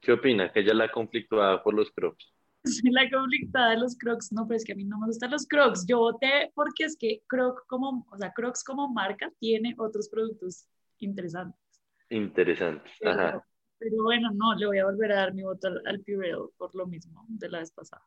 [0.02, 0.52] ¿qué opina?
[0.52, 2.34] Que ella la conflictuada por los crops.
[2.64, 4.32] Soy la conflictada de los Crocs.
[4.32, 5.86] No, pero es que a mí no me gustan los Crocs.
[5.88, 10.68] Yo voté porque es que Croc como, o sea, Crocs como marca tiene otros productos
[11.00, 11.60] interesantes.
[12.10, 12.90] Interesante.
[13.00, 13.48] Pero, Ajá.
[13.78, 16.74] pero bueno, no, le voy a volver a dar mi voto al, al Purell por
[16.76, 18.04] lo mismo de la vez pasada.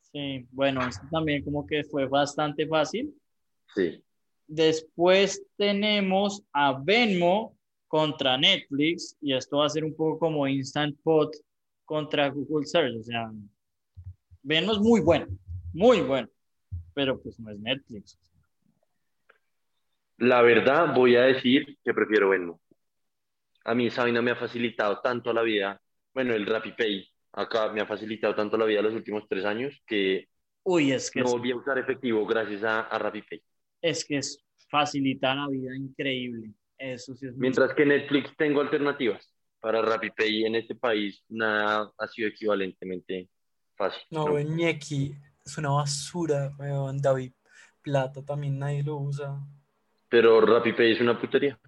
[0.00, 3.12] Sí, bueno, esto también como que fue bastante fácil.
[3.74, 4.02] Sí.
[4.46, 7.56] Después tenemos a Venmo
[7.88, 11.34] contra Netflix y esto va a ser un poco como Instant Pot
[11.84, 12.96] contra Google Search.
[12.98, 13.30] O sea,
[14.42, 15.26] Venmo es muy bueno,
[15.72, 16.28] muy bueno,
[16.92, 18.18] pero pues no es Netflix.
[20.18, 22.60] La verdad, voy a decir que prefiero Venmo.
[23.64, 25.80] A mí esa vaina me ha facilitado tanto la vida.
[26.12, 30.28] Bueno, el RappiPay acá me ha facilitado tanto la vida los últimos tres años que
[30.62, 33.42] Uy, es que no volví a usar efectivo gracias a, a RappiPay.
[33.84, 36.50] Es que es facilita la vida increíble.
[36.78, 39.30] Eso sí es muy Mientras que Netflix tengo alternativas
[39.60, 43.28] para RappiPay en este país, nada ha sido equivalentemente
[43.76, 44.02] fácil.
[44.10, 44.38] No, ¿no?
[44.40, 45.14] Ñequi
[45.44, 46.98] es una basura, weón.
[47.00, 47.32] David
[47.82, 49.38] Plata también nadie lo usa.
[50.08, 51.58] Pero RappiPay es una putería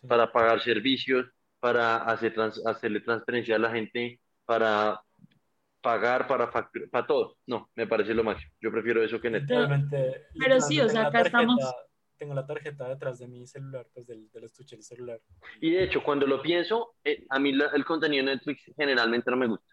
[0.00, 0.06] Sí.
[0.06, 1.26] para pagar servicios,
[1.60, 5.00] para hacer trans- hacerle transferencia a la gente, para
[5.80, 7.36] pagar, para facturar, para todo.
[7.46, 8.52] No, me parece lo máximo.
[8.60, 9.50] Yo prefiero eso que Netflix.
[9.50, 11.84] Literalmente, Pero sí, o sea, acá estamos- tarjeta-
[12.18, 15.20] Tengo la tarjeta detrás de mi celular, pues del, del estuche del celular.
[15.60, 19.30] Y de hecho, cuando lo pienso, eh, a mí la- el contenido de Netflix generalmente
[19.30, 19.64] no me gusta.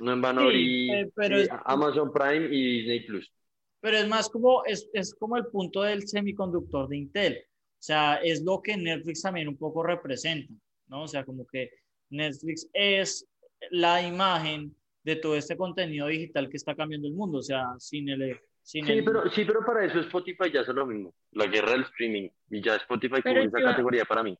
[0.00, 3.32] No en vano Sí, eh, es- Amazon Prime y Disney Plus.
[3.80, 7.44] Pero es más como, es, es como el punto del semiconductor de Intel.
[7.46, 10.52] O sea, es lo que Netflix también un poco representa,
[10.88, 11.02] ¿no?
[11.04, 11.70] O sea, como que
[12.10, 13.24] Netflix es
[13.70, 14.74] la imagen
[15.04, 17.38] de todo este contenido digital que está cambiando el mundo.
[17.38, 18.38] O sea, sin el...
[18.62, 21.14] Sin Sí el- pero, sí, pero para eso Spotify ya hace lo mismo.
[21.32, 22.28] La guerra del streaming.
[22.50, 24.38] Y ya Spotify Pero cubre esa yo- categoría para mí.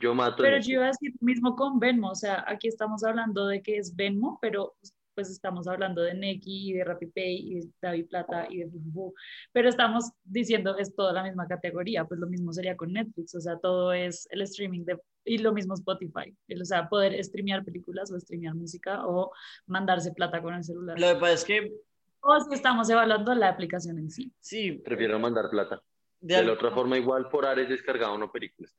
[0.00, 0.42] Yo mato.
[0.42, 3.60] Pero yo iba a decir lo mismo con Venmo, o sea, aquí estamos hablando de
[3.62, 4.76] que es Venmo, pero
[5.16, 9.12] pues estamos hablando de Nequi y de RappiPay y de David Plata y de Fufu,
[9.50, 13.40] pero estamos diciendo es toda la misma categoría, pues lo mismo sería con Netflix, o
[13.40, 14.96] sea, todo es el streaming de,
[15.28, 19.32] y lo mismo Spotify, el, o sea, poder streamear películas o streamear música o
[19.66, 20.98] mandarse plata con el celular.
[20.98, 21.72] Lo que pasa es que,
[22.20, 24.32] O si estamos evaluando la aplicación en sí.
[24.40, 25.80] sí, Prefiero mandar plata.
[26.20, 28.74] de De la otra forma, igual por Ares descargado no películas.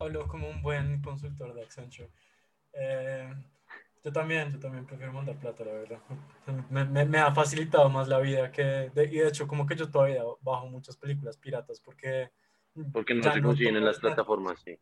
[0.00, 2.08] Hablo como un buen consultor de Accenture.
[2.72, 3.32] Eh,
[4.04, 5.98] yo también, yo también prefiero mandar plata, la verdad.
[6.70, 9.74] Me, me- me ha facilitado más la vida que, de- y de hecho como que
[9.74, 12.30] yo todavía bajo muchas películas piratas porque...
[12.92, 14.78] Porque no se consiguen en las plataformas, sí.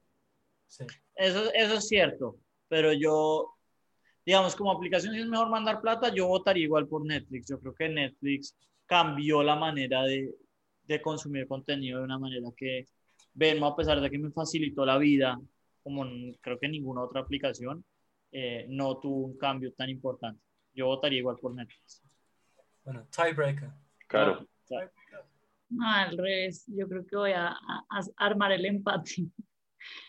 [0.66, 0.84] Sí.
[1.14, 2.36] Eso, eso es cierto,
[2.68, 3.54] pero yo,
[4.24, 7.48] digamos, como aplicación, si es mejor mandar plata, yo votaría igual por Netflix.
[7.48, 10.34] Yo creo que Netflix cambió la manera de,
[10.84, 12.86] de consumir contenido de una manera que
[13.34, 15.38] Venmo, a pesar de que me facilitó la vida,
[15.82, 16.04] como
[16.40, 17.84] creo que ninguna otra aplicación,
[18.32, 20.40] eh, no tuvo un cambio tan importante.
[20.74, 22.02] Yo votaría igual por Netflix.
[22.84, 23.70] Bueno, tiebreaker.
[24.08, 24.46] Claro.
[25.68, 26.64] No, al revés.
[26.68, 29.26] Yo creo que voy a, a- a armar el empate.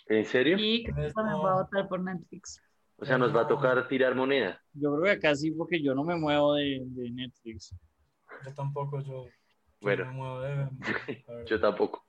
[0.07, 0.57] ¿En serio?
[0.59, 2.61] Y creo que también voy a votar por Netflix.
[2.97, 4.59] O sea, nos va a tocar tirar moneda.
[4.73, 7.75] yo creo que acá sí, porque yo no me muevo de, de Netflix.
[8.45, 9.31] Yo tampoco, yo, yo
[9.81, 10.05] Bueno.
[10.05, 10.51] me muevo de...
[10.53, 10.69] a
[11.33, 11.45] ver.
[11.45, 12.05] Yo tampoco.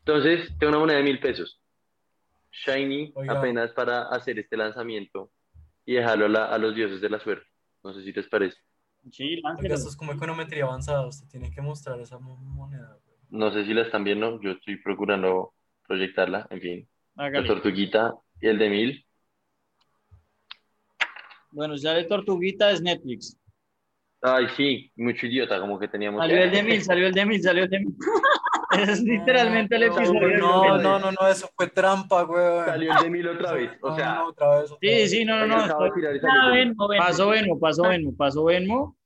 [0.00, 1.62] Entonces, tengo una moneda de mil pesos.
[2.50, 3.38] Shiny Oiga.
[3.38, 5.30] apenas para hacer este lanzamiento
[5.84, 7.46] y dejarlo a, la- a los dioses de la suerte.
[7.84, 8.56] No sé si les parece.
[9.12, 9.74] Sí, Oiga, láncelo.
[9.74, 12.98] esto es como econometría avanzada, usted tiene que mostrar esa mo- moneda.
[13.04, 13.16] güey.
[13.30, 14.40] No sé si la están viendo.
[14.40, 15.52] Yo estoy procurando
[15.88, 16.46] proyectarla.
[16.50, 16.88] En fin.
[17.16, 19.04] La tortuguita y el de mil.
[21.50, 23.36] Bueno, ya de Tortuguita es Netflix.
[24.20, 26.20] Ay, sí, mucho idiota, como que teníamos.
[26.20, 27.94] Salió el de mil, salió el de mil, salió el de mil.
[28.78, 30.28] es literalmente el episodio.
[30.28, 32.64] de No, no, no, no, eso fue trampa, güey.
[32.66, 33.70] Salió el de mil otra vez.
[33.80, 34.70] O sea, no, otra vez.
[34.70, 35.10] otra Sí, vez.
[35.10, 35.78] sí, no, no, no.
[35.78, 36.52] Ah, mil.
[36.52, 37.04] Venmo, Venmo.
[37.04, 38.97] Pasó Venmo, pasó Venmo, pasó Venmo.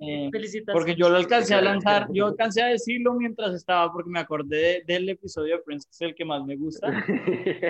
[0.00, 0.28] Eh,
[0.72, 4.56] porque yo lo alcancé a lanzar, yo alcancé a decirlo mientras estaba, porque me acordé
[4.56, 6.88] de- del episodio de Friends, que es el que más me gusta,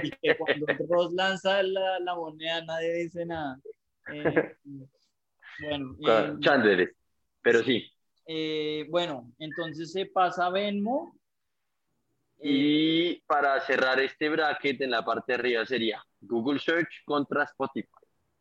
[0.03, 3.61] y que cuando Ross lanza la, la moneda nadie dice nada.
[4.13, 4.57] Eh,
[5.61, 6.95] bueno, eh, Chandler.
[7.43, 7.85] Pero sí.
[8.27, 11.15] eh, bueno, entonces se pasa a Venmo.
[12.39, 17.45] Eh, Y para cerrar este bracket en la parte de arriba sería Google Search contra
[17.45, 17.89] Spotify.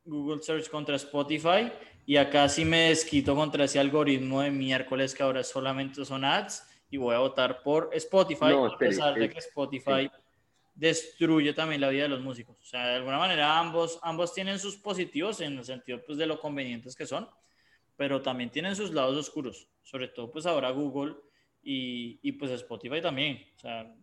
[0.05, 1.71] Google Search contra Spotify
[2.05, 6.67] y acá sí me desquito contra ese algoritmo de miércoles que ahora solamente son ads
[6.89, 10.09] y voy a votar por Spotify No, a pesar de es- que Spotify
[10.75, 12.57] destruye también la vida de los músicos.
[12.59, 16.25] O sea, de alguna manera ambos, ambos tienen sus positivos en el sentido pues, de
[16.25, 17.29] lo convenientes que son,
[17.95, 21.15] pero también tienen sus lados oscuros, sobre todo pues ahora Google
[21.61, 23.45] y, y pues Spotify también.
[23.55, 23.95] O sea,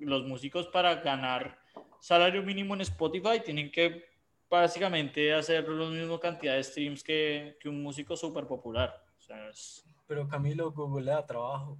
[0.00, 1.58] los músicos para ganar
[2.00, 4.04] salario mínimo en Spotify tienen que
[4.50, 9.04] básicamente hacer la misma cantidad de streams que, que un músico súper popular.
[9.18, 11.78] O sea, es- Pero Camilo, Google le da trabajo.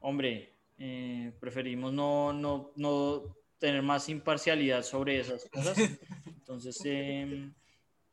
[0.00, 5.76] hombre, eh, preferimos no, no, no tener más imparcialidad sobre esas cosas.
[6.26, 7.50] Entonces, eh,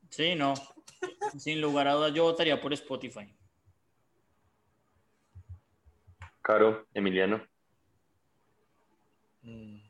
[0.10, 0.54] sí, no.
[1.38, 3.36] Sin lugar a dudas, yo votaría por Spotify.
[6.42, 7.46] Caro, Emiliano.
[9.44, 9.81] Mm.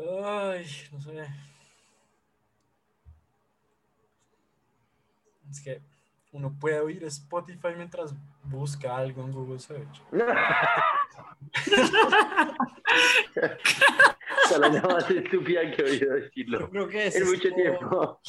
[0.00, 1.26] Ay, no sé.
[5.50, 5.82] Es que
[6.32, 10.02] uno puede oír Spotify mientras busca algo en Google Search.
[14.50, 18.20] Es la más estúpida que he oído Yo decirlo creo que es en mucho tiempo.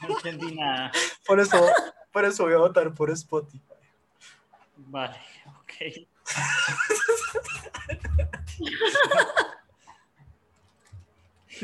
[0.00, 0.90] No entendí nada.
[1.26, 1.70] Por eso,
[2.10, 3.60] por eso voy a votar por Spotify.
[4.76, 5.72] Vale, ok.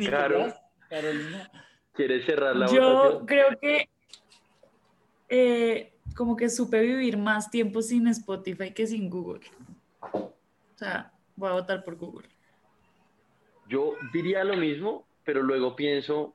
[0.07, 0.55] Claro.
[0.89, 1.51] Carolina.
[1.93, 3.27] ¿Quieres cerrar la Yo votación?
[3.27, 3.89] creo que
[5.29, 9.41] eh, como que supe vivir más tiempo sin Spotify que sin Google.
[10.13, 10.33] O
[10.77, 12.29] sea, voy a votar por Google.
[13.69, 16.35] Yo diría lo mismo, pero luego pienso,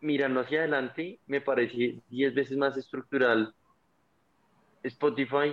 [0.00, 3.54] mirando hacia adelante, me parece 10 veces más estructural
[4.82, 5.52] Spotify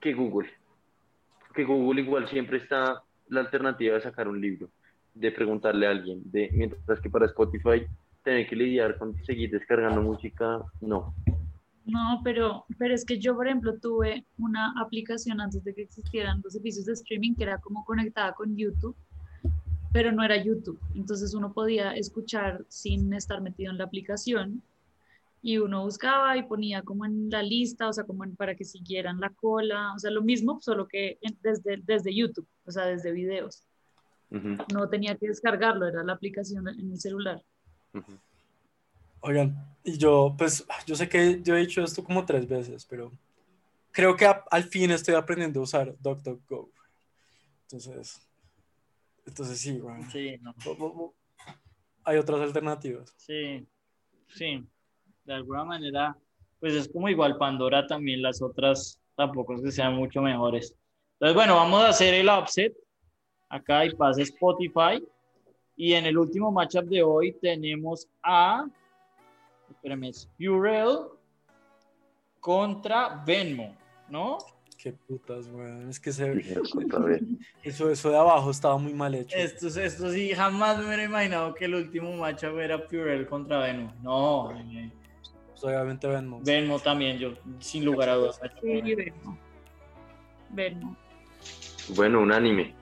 [0.00, 0.50] que Google.
[1.46, 4.70] Porque Google igual siempre está la alternativa de sacar un libro,
[5.16, 7.86] de preguntarle a alguien, de, mientras que para Spotify
[8.22, 11.14] tener que lidiar con seguir descargando música, no.
[11.86, 16.40] No, pero, pero es que yo, por ejemplo, tuve una aplicación antes de que existieran
[16.42, 18.96] los servicios de streaming que era como conectada con YouTube,
[19.92, 20.80] pero no era YouTube.
[20.94, 24.62] Entonces uno podía escuchar sin estar metido en la aplicación
[25.40, 29.20] y uno buscaba y ponía como en la lista, o sea, como para que siguieran
[29.20, 33.62] la cola, o sea, lo mismo, solo que desde, desde YouTube, o sea, desde videos.
[34.30, 37.42] No tenía que descargarlo, era la aplicación en el celular.
[39.20, 43.10] Oigan, y yo, pues, yo sé que yo he dicho esto como tres veces, pero
[43.92, 46.70] creo que a- al fin estoy aprendiendo a usar DuckDuckGo.
[47.62, 48.20] Entonces,
[49.26, 50.02] entonces sí, güey.
[50.12, 50.54] Sí, no.
[52.04, 53.12] Hay otras alternativas.
[53.16, 53.66] Sí,
[54.28, 54.64] sí.
[55.24, 56.16] De alguna manera,
[56.60, 60.76] pues es como igual Pandora también, las otras tampoco es que sean mucho mejores.
[61.14, 62.76] Entonces, bueno, vamos a hacer el upset
[63.48, 65.02] acá y pasa Spotify.
[65.76, 68.66] Y en el último matchup de hoy tenemos a,
[69.70, 70.98] espérame, es Urel
[72.40, 73.76] contra Venmo,
[74.08, 74.38] ¿no?
[74.78, 75.88] Qué putas, weón.
[75.88, 76.32] Es que se,
[77.62, 79.36] eso, eso de abajo estaba muy mal hecho.
[79.36, 83.92] Esto, esto sí, jamás me hubiera imaginado que el último matchup era Purell contra Venmo.
[84.02, 84.52] No,
[85.50, 86.40] Pues obviamente Venmo.
[86.42, 88.40] Venmo también, yo, sin lugar a dudas.
[88.62, 89.38] Sí, Venmo.
[90.50, 90.96] Venmo.
[91.94, 92.74] Bueno, un anime.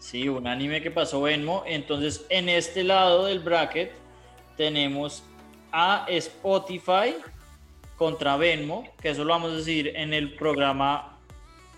[0.00, 1.62] Sí, un anime que pasó Venmo.
[1.66, 3.92] Entonces, en este lado del bracket
[4.56, 5.22] tenemos
[5.72, 7.14] a Spotify
[7.96, 11.18] contra Venmo, que eso lo vamos a decir en el programa,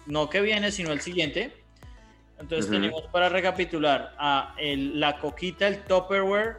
[0.06, 1.52] no que viene, sino el siguiente.
[2.38, 6.56] Entonces tenemos para recapitular a el- la coquita, el Tupperware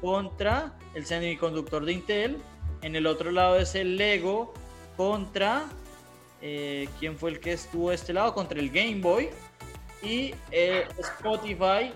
[0.00, 2.36] contra el semiconductor de Intel.
[2.82, 4.52] En el otro lado es el Lego
[4.96, 5.64] contra...
[6.42, 8.34] eh, ¿Quién fue el que estuvo de este lado?
[8.34, 9.30] Contra el Game Boy
[10.04, 11.92] y eh, Spotify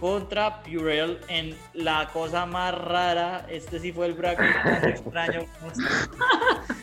[0.00, 3.46] contra Purell en la cosa más rara.
[3.48, 5.40] Este sí fue el bracket más extraño.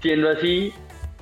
[0.00, 0.72] Siendo así,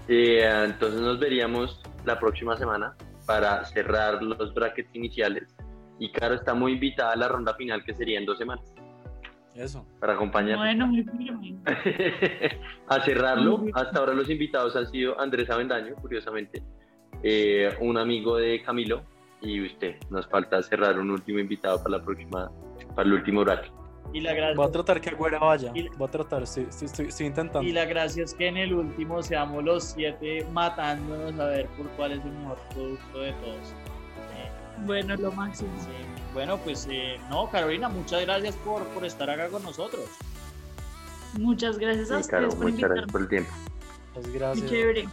[0.09, 2.95] eh, entonces nos veríamos la próxima semana
[3.27, 5.55] para cerrar los brackets iniciales.
[5.99, 8.65] Y Caro está muy invitada a la ronda final que sería en dos semanas
[9.55, 9.87] Eso.
[10.01, 11.57] para acompañar Bueno, muy firme.
[12.89, 13.67] a cerrarlo.
[13.75, 16.63] Hasta ahora los invitados han sido Andrés Avendaño, curiosamente,
[17.23, 19.03] eh, un amigo de Camilo
[19.41, 19.97] y usted.
[20.11, 22.51] Nos falta cerrar un último invitado para la próxima,
[22.95, 23.73] para el último bracket.
[24.13, 25.73] Y la gracia, Voy a tratar que Agüera vaya.
[25.97, 27.63] Voy a tratar, estoy, estoy, estoy- estoy intentando.
[27.69, 31.87] y la gracia es que en el último seamos los siete matándonos a ver por
[31.91, 33.69] cuál es el mejor producto de todos.
[34.35, 34.51] Eh,
[34.85, 35.71] Bueno, lo máximo.
[35.79, 35.87] sí.
[36.35, 40.05] Bueno, pues eh, no, Carolina, muchas gracias por, por estar acá con nosotros.
[41.39, 43.51] Muchas gracias a Sí, ustedes por muchas gracias por el tiempo.
[44.15, 44.69] Pues Muy gracias.
[44.71, 45.09] chévere.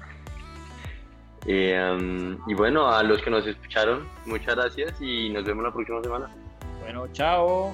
[1.46, 5.72] Eh, um, y bueno, a los que nos escucharon, muchas gracias y nos vemos la
[5.72, 6.30] próxima semana.
[6.82, 7.74] Bueno, chao.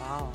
[0.00, 0.26] Ah.